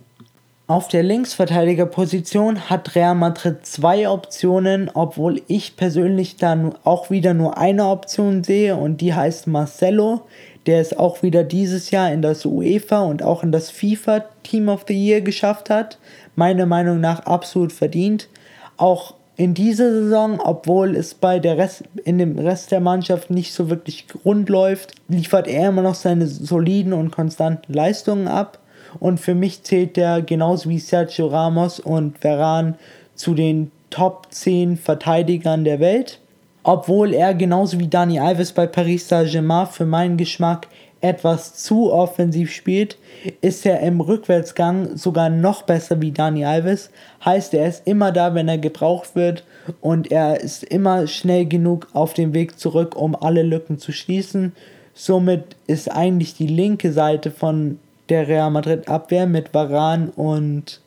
Auf 0.68 0.90
der 0.90 1.02
Linksverteidigerposition 1.02 2.70
hat 2.70 2.94
Real 2.94 3.16
Madrid 3.16 3.66
zwei 3.66 4.10
Optionen, 4.10 4.92
obwohl 4.94 5.42
ich 5.48 5.78
persönlich 5.78 6.36
dann 6.36 6.76
auch 6.84 7.10
wieder 7.10 7.34
nur 7.34 7.58
eine 7.58 7.88
Option 7.88 8.44
sehe 8.44 8.76
und 8.76 9.00
die 9.00 9.14
heißt 9.14 9.48
Marcelo 9.48 10.24
der 10.68 10.82
es 10.82 10.96
auch 10.96 11.24
wieder 11.24 11.44
dieses 11.44 11.92
Jahr 11.92 12.12
in 12.12 12.22
das 12.22 12.46
UEFA 12.46 13.00
und 13.00 13.24
auch 13.24 13.42
in 13.42 13.52
das 13.52 13.72
FIFA 13.72 14.26
Team 14.44 14.68
of 14.68 14.84
the 14.88 14.94
Year 14.94 15.22
geschafft 15.22 15.70
hat. 15.70 15.98
Meiner 16.38 16.66
Meinung 16.66 17.02
nach 17.02 17.26
absolut 17.26 17.74
verdient. 17.74 18.30
Auch 18.78 19.16
in 19.36 19.54
dieser 19.54 19.92
Saison, 19.92 20.40
obwohl 20.40 20.96
es 20.96 21.14
bei 21.14 21.40
der 21.40 21.58
Rest, 21.58 21.84
in 22.06 22.20
dem 22.20 22.40
Rest 22.40 22.72
der 22.72 22.80
Mannschaft 22.80 23.30
nicht 23.30 23.54
so 23.54 23.70
wirklich 23.70 24.06
rund 24.24 24.48
läuft, 24.48 24.94
liefert 25.10 25.48
er 25.48 25.68
immer 25.68 25.82
noch 25.82 25.96
seine 25.96 26.28
soliden 26.28 26.94
und 26.94 27.12
konstanten 27.12 27.74
Leistungen 27.74 28.30
ab. 28.30 28.60
Und 29.00 29.20
für 29.20 29.36
mich 29.36 29.64
zählt 29.64 29.98
er 29.98 30.22
genauso 30.22 30.70
wie 30.70 30.80
Sergio 30.80 31.28
Ramos 31.28 31.80
und 31.80 32.20
Veran 32.20 32.76
zu 33.16 33.34
den 33.34 33.72
Top 33.90 34.28
10 34.30 34.78
Verteidigern 34.78 35.64
der 35.64 35.80
Welt 35.80 36.20
obwohl 36.68 37.14
er 37.14 37.34
genauso 37.34 37.80
wie 37.80 37.88
Dani 37.88 38.20
Alves 38.20 38.52
bei 38.52 38.68
Paris 38.68 39.08
Saint-Germain 39.08 39.68
für 39.68 39.86
meinen 39.86 40.18
Geschmack 40.18 40.68
etwas 41.02 41.56
zu 41.56 41.92
offensiv 41.92 42.52
spielt, 42.52 42.98
ist 43.42 43.66
er 43.66 43.80
im 43.82 44.02
Rückwärtsgang 44.02 44.98
sogar 44.98 45.30
noch 45.30 45.64
besser 45.64 46.02
wie 46.02 46.12
Dani 46.12 46.46
Alves. 46.46 46.90
Heißt, 47.24 47.54
er 47.54 47.68
ist 47.68 47.88
immer 47.88 48.12
da, 48.12 48.34
wenn 48.34 48.48
er 48.48 48.58
gebraucht 48.58 49.16
wird 49.16 49.44
und 49.82 50.12
er 50.12 50.40
ist 50.40 50.64
immer 50.64 51.08
schnell 51.08 51.46
genug 51.46 51.88
auf 51.94 52.14
dem 52.14 52.34
Weg 52.34 52.60
zurück, 52.60 52.96
um 52.96 53.16
alle 53.16 53.44
Lücken 53.44 53.78
zu 53.78 53.92
schließen. 53.92 54.54
Somit 54.94 55.56
ist 55.68 55.92
eigentlich 55.92 56.36
die 56.36 56.48
linke 56.48 56.92
Seite 56.92 57.32
von 57.32 57.80
der 58.10 58.28
Real 58.28 58.50
Madrid 58.50 58.88
Abwehr 58.88 59.28
mit 59.28 59.54
Varan 59.54 60.10
und 60.10 60.82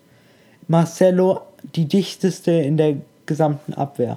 Marcelo 0.69 1.43
die 1.75 1.87
dichteste 1.87 2.53
in 2.53 2.77
der 2.77 2.97
gesamten 3.27 3.75
Abwehr. 3.75 4.17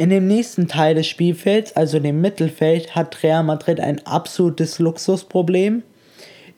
In 0.00 0.08
dem 0.08 0.26
nächsten 0.26 0.66
Teil 0.66 0.94
des 0.94 1.06
Spielfelds, 1.06 1.76
also 1.76 1.98
dem 1.98 2.22
Mittelfeld, 2.22 2.94
hat 2.94 3.22
Real 3.22 3.42
Madrid 3.42 3.80
ein 3.80 4.00
absolutes 4.06 4.78
Luxusproblem. 4.78 5.82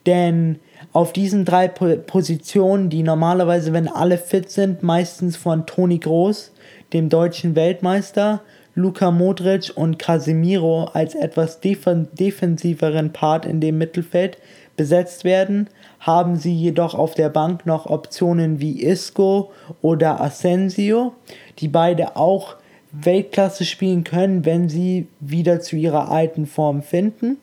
Denn 0.06 0.60
auf 0.92 1.12
diesen 1.12 1.44
drei 1.44 1.66
Positionen, 1.66 2.88
die 2.88 3.02
normalerweise, 3.02 3.72
wenn 3.72 3.88
alle 3.88 4.18
fit 4.18 4.48
sind, 4.48 4.84
meistens 4.84 5.36
von 5.36 5.66
Toni 5.66 5.98
Groß, 5.98 6.52
dem 6.92 7.08
deutschen 7.08 7.56
Weltmeister, 7.56 8.42
Luka 8.76 9.10
Modric 9.10 9.72
und 9.74 9.98
Casemiro 9.98 10.84
als 10.92 11.16
etwas 11.16 11.58
defensiveren 11.58 13.12
Part 13.12 13.44
in 13.44 13.60
dem 13.60 13.76
Mittelfeld 13.76 14.38
besetzt 14.76 15.24
werden, 15.24 15.68
haben 15.98 16.36
sie 16.36 16.54
jedoch 16.54 16.94
auf 16.94 17.14
der 17.14 17.28
Bank 17.28 17.66
noch 17.66 17.86
Optionen 17.86 18.60
wie 18.60 18.84
Isco 18.84 19.50
oder 19.80 20.20
Asensio, 20.20 21.14
die 21.58 21.66
beide 21.66 22.14
auch 22.14 22.61
Weltklasse 22.92 23.64
spielen 23.64 24.04
können, 24.04 24.44
wenn 24.44 24.68
sie 24.68 25.06
wieder 25.20 25.60
zu 25.60 25.76
ihrer 25.76 26.10
alten 26.10 26.46
Form 26.46 26.82
finden. 26.82 27.38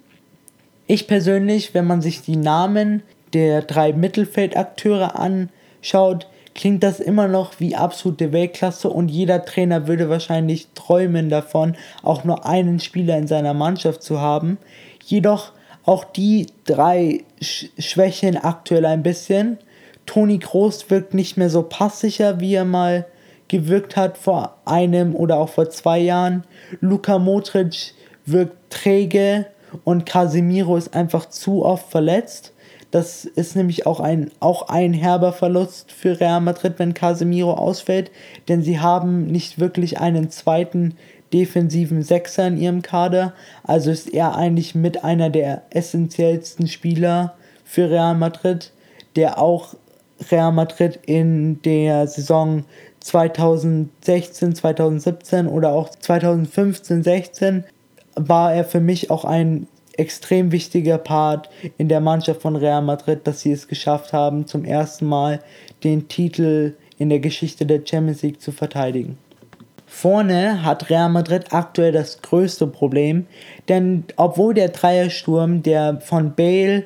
Ich 0.88 1.08
persönlich, 1.08 1.74
wenn 1.74 1.86
man 1.86 2.02
sich 2.02 2.22
die 2.22 2.36
Namen 2.36 3.04
der 3.34 3.62
drei 3.62 3.94
Mittelfeldakteure 3.94 5.20
anschaut, 5.20 6.28
klingt 6.56 6.84
das 6.84 7.00
immer 7.00 7.28
noch 7.28 7.60
wie 7.60 7.76
absolute 7.76 8.32
Weltklasse 8.32 8.90
und 8.90 9.10
jeder 9.10 9.46
Trainer 9.46 9.88
würde 9.88 10.10
wahrscheinlich 10.10 10.68
träumen 10.76 11.30
davon, 11.30 11.76
auch 12.04 12.24
nur 12.24 12.46
einen 12.46 12.80
Spieler 12.80 13.18
in 13.18 13.28
seiner 13.28 13.54
Mannschaft 13.54 14.04
zu 14.04 14.20
haben. 14.20 14.58
Jedoch 15.06 15.52
auch 15.86 16.04
die 16.04 16.48
drei 16.66 17.24
schwächeln 17.42 18.38
aktuell 18.38 18.86
ein 18.86 19.04
bisschen. 19.04 19.58
Toni 20.06 20.38
Groß 20.38 20.90
wirkt 20.90 21.14
nicht 21.14 21.38
mehr 21.38 21.50
so 21.50 21.64
passsicher, 21.64 22.40
wie 22.40 22.56
er 22.56 22.66
mal 22.66 23.06
gewirkt 23.50 23.98
hat 23.98 24.18
vor 24.18 24.58
einem 24.64 25.16
oder 25.16 25.38
auch 25.38 25.50
vor 25.50 25.70
zwei 25.70 26.00
Jahren. 26.00 26.46
Luka 26.80 27.20
Modric 27.20 27.94
wirkt 28.26 28.72
träge 28.72 29.48
und 29.84 30.06
Casemiro 30.06 30.78
ist 30.78 30.96
einfach 30.96 31.28
zu 31.28 31.66
oft 31.66 31.92
verletzt. 31.92 32.54
Das 32.92 33.26
ist 33.26 33.56
nämlich 33.56 33.86
auch 33.86 34.00
ein, 34.00 34.32
auch 34.40 34.70
ein 34.70 34.94
herber 34.94 35.32
Verlust 35.32 35.92
für 35.92 36.20
Real 36.20 36.42
Madrid, 36.42 36.76
wenn 36.78 36.96
Casemiro 36.96 37.54
ausfällt, 37.54 38.10
denn 38.48 38.64
sie 38.64 38.80
haben 38.80 39.28
nicht 39.28 39.60
wirklich 39.60 40.00
einen 40.00 40.32
zweiten 40.32 40.96
defensiven 41.32 42.02
Sechser 42.02 42.48
in 42.48 42.58
ihrem 42.58 42.82
Kader. 42.82 43.34
Also 43.64 43.92
ist 43.92 44.12
er 44.12 44.36
eigentlich 44.36 44.74
mit 44.74 45.04
einer 45.04 45.30
der 45.30 45.64
essentiellsten 45.70 46.68
Spieler 46.68 47.36
für 47.64 47.92
Real 47.92 48.16
Madrid, 48.16 48.72
der 49.16 49.40
auch 49.40 49.76
Real 50.32 50.52
Madrid 50.52 51.00
in 51.06 51.62
der 51.62 52.08
Saison 52.08 52.66
2016, 53.00 54.56
2017 54.56 55.48
oder 55.48 55.72
auch 55.72 55.90
2015, 55.90 57.04
16 57.04 57.64
war 58.16 58.54
er 58.54 58.66
für 58.66 58.80
mich 58.80 59.10
auch 59.10 59.26
ein 59.26 59.68
extrem 60.00 60.52
wichtiger 60.52 60.98
Part 60.98 61.50
in 61.78 61.90
der 61.90 62.00
Mannschaft 62.00 62.42
von 62.42 62.56
Real 62.56 62.82
Madrid, 62.82 63.22
dass 63.26 63.42
sie 63.42 63.52
es 63.52 63.68
geschafft 63.68 64.14
haben, 64.14 64.48
zum 64.48 64.64
ersten 64.64 65.06
Mal 65.06 65.42
den 65.84 66.08
Titel 66.08 66.76
in 66.98 67.10
der 67.10 67.20
Geschichte 67.20 67.66
der 67.66 67.82
Champions 67.86 68.22
League 68.22 68.42
zu 68.42 68.52
verteidigen. 68.52 69.18
Vorne 69.86 70.64
hat 70.64 70.90
Real 70.90 71.10
Madrid 71.10 71.46
aktuell 71.52 71.92
das 71.92 72.22
größte 72.22 72.68
Problem, 72.68 73.26
denn 73.68 74.04
obwohl 74.16 74.54
der 74.54 74.70
Dreiersturm, 74.70 75.64
der 75.64 76.00
von 76.00 76.36
Bale, 76.36 76.86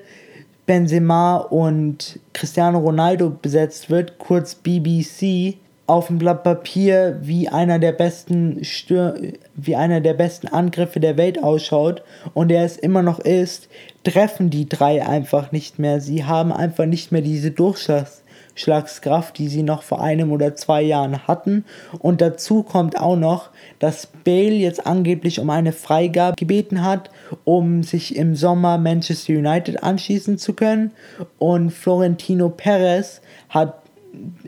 Benzema 0.65 1.38
und 1.38 2.19
Cristiano 2.32 2.80
Ronaldo 2.80 3.30
besetzt 3.30 3.89
wird, 3.89 4.17
kurz 4.17 4.56
BBC, 4.56 5.58
auf 5.86 6.08
dem 6.08 6.17
Blatt 6.17 6.43
Papier 6.43 7.19
wie 7.22 7.50
einer 7.50 7.78
der 7.78 7.91
besten 7.91 8.63
Stür 8.63 9.15
wie 9.56 9.76
einer 9.76 10.00
der 10.00 10.13
besten 10.13 10.48
Angriffe 10.48 11.00
der 11.00 11.17
Welt 11.17 11.43
ausschaut 11.43 12.04
und 12.34 12.52
er 12.52 12.63
es 12.63 12.78
immer 12.78 13.02
noch 13.02 13.19
ist, 13.19 13.67
treffen 14.04 14.50
die 14.50 14.67
drei 14.67 15.06
einfach 15.06 15.52
nicht 15.52 15.80
mehr. 15.80 16.00
Sie 16.00 16.24
haben 16.24 16.54
einfach 16.54 16.86
nicht 16.86 17.12
mehr 17.12 17.22
diese 17.22 17.52
Durchschlagskraft, 17.52 19.38
die 19.38 19.50
sie 19.50 19.63
noch 19.63 19.84
vor 19.84 20.02
einem 20.02 20.32
oder 20.32 20.56
zwei 20.56 20.82
Jahren 20.82 21.28
hatten. 21.28 21.65
Und 22.00 22.22
dazu 22.22 22.63
kommt 22.63 22.98
auch 22.98 23.17
noch, 23.17 23.50
dass 23.80 24.08
Bale 24.08 24.56
jetzt 24.56 24.88
angeblich 24.88 25.41
um 25.41 25.50
eine 25.50 25.74
Freigabe 25.74 26.36
gebeten 26.38 26.84
hat, 26.84 27.10
um 27.43 27.84
sich 27.84 28.15
im 28.15 28.36
Sommer 28.36 28.78
Manchester 28.78 29.34
United 29.34 29.84
anschließen 29.84 30.38
zu 30.38 30.54
können. 30.54 30.91
Und 31.39 31.72
Florentino 31.72 32.48
Perez 32.50 33.22
hat 33.50 33.83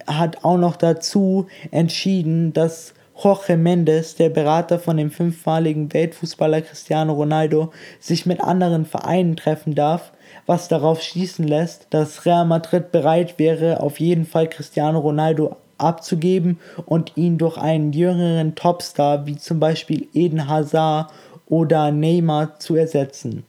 hat 0.08 0.44
auch 0.44 0.58
noch 0.58 0.76
dazu 0.76 1.48
entschieden, 1.72 2.54
dass 2.54 2.94
Jorge 3.18 3.56
Mendes, 3.56 4.16
der 4.16 4.30
Berater 4.30 4.78
von 4.78 4.98
dem 4.98 5.10
fünfmaligen 5.10 5.94
Weltfußballer 5.94 6.62
Cristiano 6.62 7.14
Ronaldo, 7.14 7.72
sich 8.00 8.26
mit 8.26 8.42
anderen 8.42 8.86
Vereinen 8.86 9.38
treffen 9.38 9.74
darf, 9.74 10.12
was 10.46 10.68
darauf 10.68 11.02
schließen 11.02 11.48
lässt, 11.48 11.88
dass 11.92 12.26
Real 12.26 12.46
Madrid 12.46 12.92
bereit 12.92 13.40
wäre, 13.40 13.80
auf 13.80 14.00
jeden 14.00 14.26
Fall 14.26 14.50
Cristiano 14.50 15.00
Ronaldo 15.00 15.56
abzugeben 15.78 16.60
und 16.86 17.14
ihn 17.16 17.38
durch 17.38 17.58
einen 17.58 17.94
jüngeren 17.94 18.56
Topstar 18.56 19.26
wie 19.26 19.38
zum 19.38 19.60
Beispiel 19.60 20.08
Eden 20.14 20.48
Hazard 20.48 21.12
oder 21.48 21.92
Neymar 21.92 22.60
zu 22.60 22.76
ersetzen. 22.76 23.44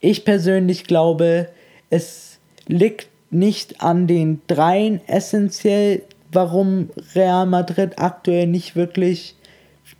Ich 0.00 0.24
persönlich 0.24 0.84
glaube, 0.84 1.48
es 1.90 2.38
liegt 2.66 3.08
nicht 3.30 3.82
an 3.82 4.06
den 4.06 4.40
dreien 4.46 5.00
essentiell, 5.06 6.02
warum 6.32 6.90
Real 7.14 7.46
Madrid 7.46 7.98
aktuell 7.98 8.46
nicht 8.46 8.76
wirklich 8.76 9.34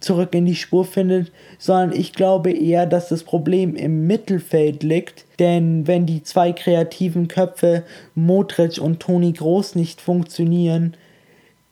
zurück 0.00 0.34
in 0.34 0.46
die 0.46 0.54
Spur 0.54 0.84
findet, 0.84 1.32
sondern 1.58 1.92
ich 1.92 2.12
glaube 2.12 2.52
eher, 2.52 2.86
dass 2.86 3.08
das 3.08 3.24
Problem 3.24 3.74
im 3.74 4.06
Mittelfeld 4.06 4.82
liegt, 4.82 5.24
denn 5.38 5.86
wenn 5.86 6.06
die 6.06 6.22
zwei 6.22 6.52
kreativen 6.52 7.28
Köpfe 7.28 7.84
Modric 8.14 8.78
und 8.78 9.00
Toni 9.00 9.32
Groß 9.32 9.74
nicht 9.74 10.00
funktionieren, 10.00 10.94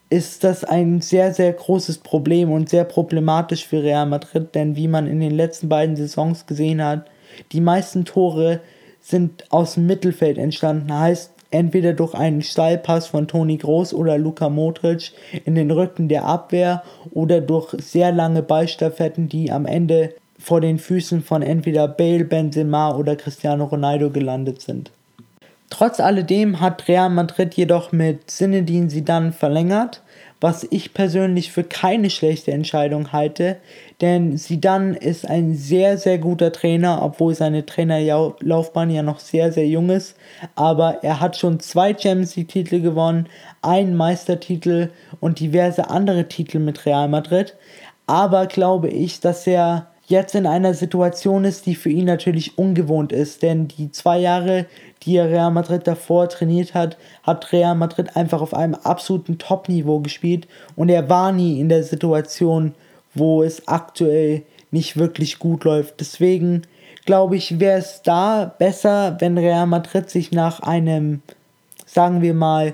ist 0.09 0.43
das 0.43 0.63
ein 0.63 1.01
sehr, 1.01 1.33
sehr 1.33 1.51
großes 1.53 1.99
Problem 1.99 2.51
und 2.51 2.69
sehr 2.69 2.85
problematisch 2.85 3.65
für 3.65 3.83
Real 3.83 4.05
Madrid, 4.05 4.55
denn 4.55 4.75
wie 4.75 4.87
man 4.87 5.05
in 5.05 5.19
den 5.19 5.35
letzten 5.35 5.69
beiden 5.69 5.95
Saisons 5.95 6.45
gesehen 6.45 6.83
hat, 6.83 7.07
die 7.51 7.61
meisten 7.61 8.05
Tore 8.05 8.61
sind 9.01 9.45
aus 9.51 9.75
dem 9.75 9.85
Mittelfeld 9.85 10.37
entstanden, 10.37 10.97
heißt 10.97 11.31
entweder 11.51 11.93
durch 11.93 12.13
einen 12.13 12.41
Steilpass 12.41 13.07
von 13.07 13.27
Toni 13.27 13.57
Groß 13.57 13.93
oder 13.93 14.17
Luka 14.17 14.49
Modric 14.49 15.11
in 15.45 15.55
den 15.55 15.71
Rücken 15.71 16.07
der 16.07 16.25
Abwehr 16.25 16.83
oder 17.11 17.41
durch 17.41 17.71
sehr 17.79 18.11
lange 18.11 18.43
Ballstaffetten, 18.43 19.29
die 19.29 19.51
am 19.51 19.65
Ende 19.65 20.13
vor 20.39 20.61
den 20.61 20.77
Füßen 20.77 21.23
von 21.23 21.41
entweder 21.41 21.87
Bale, 21.87 22.25
Benzema 22.25 22.95
oder 22.95 23.15
Cristiano 23.15 23.65
Ronaldo 23.65 24.09
gelandet 24.09 24.61
sind. 24.61 24.91
Trotz 25.69 25.99
alledem 25.99 26.61
hat 26.61 26.87
Real 26.87 27.09
Madrid 27.09 27.53
jedoch 27.55 27.91
mit 27.91 28.29
Zinedine 28.29 28.87
Zidane 28.87 29.31
verlängert 29.31 30.01
was 30.39 30.67
ich 30.69 30.93
persönlich 30.93 31.51
für 31.51 31.63
keine 31.63 32.09
schlechte 32.09 32.51
Entscheidung 32.51 33.11
halte, 33.11 33.57
denn 34.01 34.37
Zidane 34.37 34.95
ist 34.95 35.27
ein 35.27 35.55
sehr, 35.55 35.97
sehr 35.97 36.19
guter 36.19 36.51
Trainer, 36.51 37.01
obwohl 37.01 37.33
seine 37.33 37.65
Trainerlaufbahn 37.65 38.91
ja 38.91 39.01
noch 39.01 39.19
sehr, 39.19 39.51
sehr 39.51 39.67
jung 39.67 39.89
ist, 39.89 40.15
aber 40.55 41.03
er 41.03 41.19
hat 41.19 41.37
schon 41.37 41.59
zwei 41.59 41.89
Champions 41.89 42.35
League 42.35 42.49
Titel 42.49 42.81
gewonnen, 42.81 43.27
einen 43.61 43.95
Meistertitel 43.95 44.89
und 45.19 45.39
diverse 45.39 45.89
andere 45.89 46.27
Titel 46.27 46.59
mit 46.59 46.85
Real 46.85 47.07
Madrid, 47.07 47.55
aber 48.05 48.45
glaube 48.45 48.89
ich, 48.89 49.19
dass 49.19 49.47
er 49.47 49.87
jetzt 50.07 50.35
in 50.35 50.47
einer 50.47 50.73
Situation 50.73 51.43
ist, 51.43 51.65
die 51.65 51.75
für 51.75 51.89
ihn 51.89 52.05
natürlich 52.05 52.57
ungewohnt 52.57 53.11
ist, 53.11 53.43
denn 53.43 53.67
die 53.67 53.91
zwei 53.91 54.17
Jahre, 54.17 54.65
die 55.03 55.17
er 55.17 55.29
Real 55.29 55.51
Madrid 55.51 55.85
davor 55.85 56.29
trainiert 56.29 56.73
hat, 56.73 56.97
hat 57.23 57.51
Real 57.51 57.75
Madrid 57.75 58.15
einfach 58.15 58.41
auf 58.41 58.53
einem 58.53 58.75
absoluten 58.75 59.37
Top-Niveau 59.37 59.99
gespielt 59.99 60.47
und 60.75 60.89
er 60.89 61.09
war 61.09 61.31
nie 61.33 61.59
in 61.59 61.69
der 61.69 61.83
Situation, 61.83 62.73
wo 63.13 63.43
es 63.43 63.67
aktuell 63.67 64.43
nicht 64.71 64.97
wirklich 64.97 65.39
gut 65.39 65.65
läuft. 65.65 65.99
Deswegen 65.99 66.63
glaube 67.05 67.35
ich, 67.35 67.59
wäre 67.59 67.79
es 67.79 68.01
da 68.01 68.53
besser, 68.57 69.17
wenn 69.19 69.37
Real 69.37 69.67
Madrid 69.67 70.09
sich 70.09 70.31
nach 70.31 70.61
einem, 70.61 71.21
sagen 71.85 72.21
wir 72.21 72.33
mal, 72.33 72.73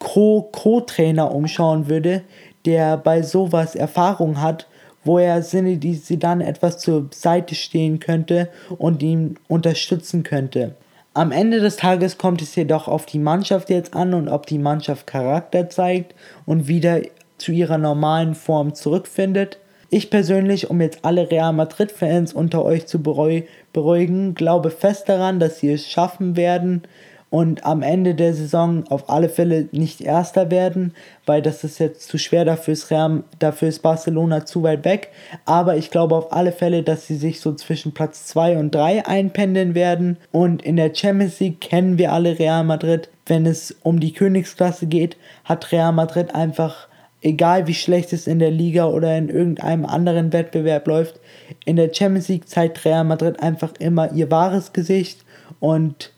Co-Trainer 0.00 1.32
umschauen 1.32 1.88
würde, 1.88 2.22
der 2.64 2.96
bei 2.96 3.22
sowas 3.22 3.76
Erfahrung 3.76 4.40
hat 4.40 4.66
wo 5.04 5.18
er 5.18 5.42
Sinne, 5.42 5.76
die 5.76 5.94
sie 5.94 6.18
dann 6.18 6.40
etwas 6.40 6.78
zur 6.78 7.08
Seite 7.12 7.54
stehen 7.54 8.00
könnte 8.00 8.48
und 8.78 9.02
ihn 9.02 9.36
unterstützen 9.48 10.22
könnte. 10.22 10.74
Am 11.14 11.30
Ende 11.30 11.60
des 11.60 11.76
Tages 11.76 12.16
kommt 12.16 12.40
es 12.40 12.56
jedoch 12.56 12.88
auf 12.88 13.04
die 13.04 13.18
Mannschaft 13.18 13.68
jetzt 13.68 13.94
an 13.94 14.14
und 14.14 14.28
ob 14.28 14.46
die 14.46 14.58
Mannschaft 14.58 15.06
Charakter 15.06 15.68
zeigt 15.68 16.14
und 16.46 16.68
wieder 16.68 17.02
zu 17.36 17.52
ihrer 17.52 17.76
normalen 17.76 18.34
Form 18.34 18.74
zurückfindet. 18.74 19.58
Ich 19.90 20.08
persönlich, 20.08 20.70
um 20.70 20.80
jetzt 20.80 21.00
alle 21.02 21.30
Real 21.30 21.52
Madrid-Fans 21.52 22.32
unter 22.32 22.64
euch 22.64 22.86
zu 22.86 23.02
beruhigen, 23.02 24.34
glaube 24.34 24.70
fest 24.70 25.06
daran, 25.10 25.38
dass 25.38 25.58
sie 25.58 25.70
es 25.70 25.86
schaffen 25.86 26.34
werden, 26.34 26.84
und 27.32 27.64
am 27.64 27.80
Ende 27.80 28.14
der 28.14 28.34
Saison 28.34 28.84
auf 28.90 29.08
alle 29.08 29.30
Fälle 29.30 29.66
nicht 29.72 30.02
Erster 30.02 30.50
werden, 30.50 30.92
weil 31.24 31.40
das 31.40 31.64
ist 31.64 31.78
jetzt 31.78 32.06
zu 32.06 32.18
schwer, 32.18 32.44
dafür 32.44 32.72
ist, 32.72 32.90
Real, 32.90 33.24
dafür 33.38 33.68
ist 33.68 33.80
Barcelona 33.80 34.44
zu 34.44 34.62
weit 34.62 34.84
weg. 34.84 35.08
Aber 35.46 35.78
ich 35.78 35.90
glaube 35.90 36.14
auf 36.14 36.30
alle 36.30 36.52
Fälle, 36.52 36.82
dass 36.82 37.06
sie 37.06 37.16
sich 37.16 37.40
so 37.40 37.54
zwischen 37.54 37.94
Platz 37.94 38.26
2 38.26 38.58
und 38.58 38.74
3 38.74 39.06
einpendeln 39.06 39.74
werden. 39.74 40.18
Und 40.30 40.60
in 40.60 40.76
der 40.76 40.94
Champions 40.94 41.40
League 41.40 41.62
kennen 41.62 41.96
wir 41.96 42.12
alle 42.12 42.38
Real 42.38 42.64
Madrid. 42.64 43.08
Wenn 43.24 43.46
es 43.46 43.74
um 43.82 43.98
die 43.98 44.12
Königsklasse 44.12 44.84
geht, 44.84 45.16
hat 45.44 45.72
Real 45.72 45.92
Madrid 45.92 46.34
einfach 46.34 46.86
egal 47.22 47.66
wie 47.66 47.74
schlecht 47.74 48.12
es 48.12 48.26
in 48.26 48.40
der 48.40 48.50
Liga 48.50 48.84
oder 48.88 49.16
in 49.16 49.30
irgendeinem 49.30 49.86
anderen 49.86 50.34
Wettbewerb 50.34 50.86
läuft, 50.86 51.18
in 51.64 51.76
der 51.76 51.94
Champions 51.94 52.28
League 52.28 52.46
zeigt 52.46 52.84
Real 52.84 53.04
Madrid 53.04 53.40
einfach 53.40 53.72
immer 53.78 54.12
ihr 54.12 54.30
wahres 54.30 54.74
Gesicht 54.74 55.24
und 55.60 56.11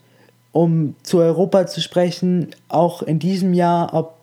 um 0.55 0.95
zu 1.03 1.17
Europa 1.17 1.67
zu 1.67 1.81
sprechen, 1.81 2.47
auch 2.69 3.01
in 3.01 3.19
diesem 3.19 3.53
Jahr, 3.53 3.93
ob, 3.93 4.13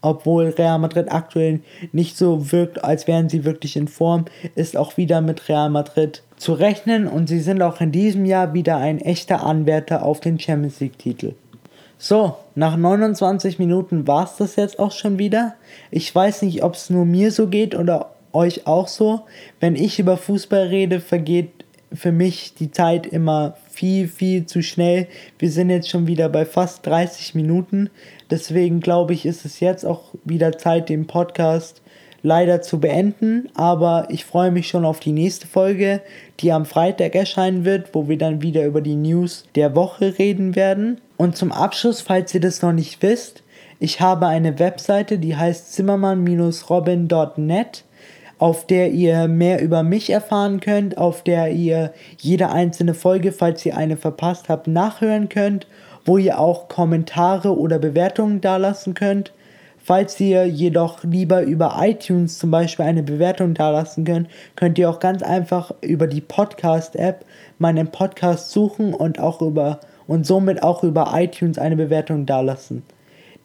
obwohl 0.00 0.50
Real 0.50 0.78
Madrid 0.78 1.10
aktuell 1.10 1.58
nicht 1.90 2.16
so 2.16 2.52
wirkt, 2.52 2.84
als 2.84 3.08
wären 3.08 3.28
sie 3.28 3.44
wirklich 3.44 3.74
in 3.74 3.88
Form, 3.88 4.26
ist 4.54 4.76
auch 4.76 4.96
wieder 4.96 5.20
mit 5.20 5.48
Real 5.48 5.70
Madrid 5.70 6.22
zu 6.36 6.52
rechnen 6.52 7.08
und 7.08 7.26
sie 7.26 7.40
sind 7.40 7.60
auch 7.62 7.80
in 7.80 7.90
diesem 7.90 8.26
Jahr 8.26 8.54
wieder 8.54 8.76
ein 8.76 9.00
echter 9.00 9.44
Anwärter 9.44 10.04
auf 10.04 10.20
den 10.20 10.38
Champions 10.38 10.78
League-Titel. 10.78 11.34
So, 11.98 12.36
nach 12.54 12.76
29 12.76 13.58
Minuten 13.58 14.06
war 14.06 14.22
es 14.22 14.36
das 14.36 14.54
jetzt 14.54 14.78
auch 14.78 14.92
schon 14.92 15.18
wieder. 15.18 15.56
Ich 15.90 16.14
weiß 16.14 16.42
nicht, 16.42 16.62
ob 16.62 16.74
es 16.74 16.90
nur 16.90 17.06
mir 17.06 17.32
so 17.32 17.48
geht 17.48 17.74
oder 17.74 18.12
euch 18.32 18.68
auch 18.68 18.86
so. 18.86 19.22
Wenn 19.58 19.74
ich 19.74 19.98
über 19.98 20.16
Fußball 20.16 20.68
rede, 20.68 21.00
vergeht 21.00 21.61
für 21.94 22.12
mich 22.12 22.54
die 22.54 22.70
Zeit 22.70 23.06
immer 23.06 23.56
viel, 23.70 24.08
viel 24.08 24.46
zu 24.46 24.62
schnell. 24.62 25.06
Wir 25.38 25.50
sind 25.50 25.70
jetzt 25.70 25.88
schon 25.88 26.06
wieder 26.06 26.28
bei 26.28 26.44
fast 26.44 26.86
30 26.86 27.34
Minuten. 27.34 27.90
Deswegen 28.30 28.80
glaube 28.80 29.14
ich, 29.14 29.26
ist 29.26 29.44
es 29.44 29.60
jetzt 29.60 29.84
auch 29.84 30.14
wieder 30.24 30.56
Zeit, 30.58 30.88
den 30.88 31.06
Podcast 31.06 31.82
leider 32.22 32.62
zu 32.62 32.80
beenden. 32.80 33.48
Aber 33.54 34.06
ich 34.10 34.24
freue 34.24 34.50
mich 34.50 34.68
schon 34.68 34.84
auf 34.84 35.00
die 35.00 35.12
nächste 35.12 35.46
Folge, 35.46 36.00
die 36.40 36.52
am 36.52 36.66
Freitag 36.66 37.14
erscheinen 37.14 37.64
wird, 37.64 37.94
wo 37.94 38.08
wir 38.08 38.18
dann 38.18 38.42
wieder 38.42 38.64
über 38.64 38.80
die 38.80 38.96
News 38.96 39.46
der 39.54 39.74
Woche 39.74 40.18
reden 40.18 40.56
werden. 40.56 41.00
Und 41.16 41.36
zum 41.36 41.52
Abschluss, 41.52 42.00
falls 42.00 42.34
ihr 42.34 42.40
das 42.40 42.62
noch 42.62 42.72
nicht 42.72 43.02
wisst, 43.02 43.42
ich 43.78 44.00
habe 44.00 44.28
eine 44.28 44.58
Webseite, 44.60 45.18
die 45.18 45.36
heißt 45.36 45.72
zimmermann-robin.net 45.72 47.84
auf 48.42 48.66
der 48.66 48.90
ihr 48.90 49.28
mehr 49.28 49.62
über 49.62 49.84
mich 49.84 50.10
erfahren 50.10 50.58
könnt, 50.58 50.98
auf 50.98 51.22
der 51.22 51.52
ihr 51.52 51.92
jede 52.18 52.50
einzelne 52.50 52.92
Folge, 52.92 53.30
falls 53.30 53.64
ihr 53.64 53.76
eine 53.76 53.96
verpasst 53.96 54.48
habt, 54.48 54.66
nachhören 54.66 55.28
könnt, 55.28 55.68
wo 56.04 56.18
ihr 56.18 56.40
auch 56.40 56.66
Kommentare 56.66 57.56
oder 57.56 57.78
Bewertungen 57.78 58.40
dalassen 58.40 58.94
könnt. 58.94 59.32
Falls 59.78 60.18
ihr 60.18 60.44
jedoch 60.44 61.04
lieber 61.04 61.42
über 61.42 61.76
iTunes 61.82 62.40
zum 62.40 62.50
Beispiel 62.50 62.84
eine 62.84 63.04
Bewertung 63.04 63.54
dalassen 63.54 64.04
könnt, 64.04 64.26
könnt 64.56 64.76
ihr 64.76 64.90
auch 64.90 64.98
ganz 64.98 65.22
einfach 65.22 65.72
über 65.80 66.08
die 66.08 66.20
Podcast-App 66.20 67.24
meinen 67.60 67.92
Podcast 67.92 68.50
suchen 68.50 68.92
und 68.92 69.20
auch 69.20 69.40
über 69.40 69.78
und 70.08 70.26
somit 70.26 70.64
auch 70.64 70.82
über 70.82 71.12
iTunes 71.14 71.58
eine 71.58 71.76
Bewertung 71.76 72.26
dalassen. 72.26 72.82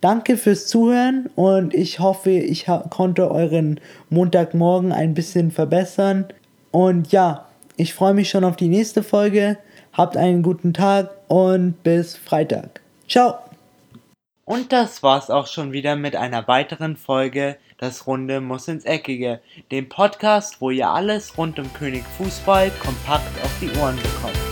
Danke 0.01 0.37
fürs 0.37 0.67
Zuhören 0.67 1.29
und 1.35 1.73
ich 1.73 1.99
hoffe, 1.99 2.29
ich 2.29 2.67
konnte 2.89 3.31
euren 3.31 3.79
Montagmorgen 4.09 4.91
ein 4.91 5.13
bisschen 5.13 5.51
verbessern. 5.51 6.25
Und 6.71 7.11
ja, 7.11 7.47
ich 7.77 7.93
freue 7.93 8.13
mich 8.13 8.29
schon 8.29 8.43
auf 8.43 8.55
die 8.55 8.67
nächste 8.67 9.01
Folge. 9.01 9.57
Habt 9.93 10.15
einen 10.15 10.43
guten 10.43 10.73
Tag 10.73 11.09
und 11.27 11.81
bis 11.81 12.15
Freitag. 12.15 12.81
Ciao! 13.07 13.39
Und 14.45 14.71
das 14.71 15.03
war's 15.03 15.29
auch 15.29 15.47
schon 15.47 15.73
wieder 15.73 15.95
mit 15.95 16.15
einer 16.15 16.47
weiteren 16.47 16.95
Folge 16.95 17.57
Das 17.79 18.07
Runde 18.07 18.39
muss 18.39 18.67
ins 18.67 18.85
Eckige, 18.85 19.41
dem 19.71 19.89
Podcast, 19.89 20.61
wo 20.61 20.69
ihr 20.69 20.89
alles 20.89 21.37
rund 21.37 21.59
um 21.59 21.71
König 21.73 22.03
Fußball 22.17 22.71
kompakt 22.79 23.43
auf 23.43 23.51
die 23.59 23.69
Ohren 23.79 23.97
bekommt. 23.97 24.46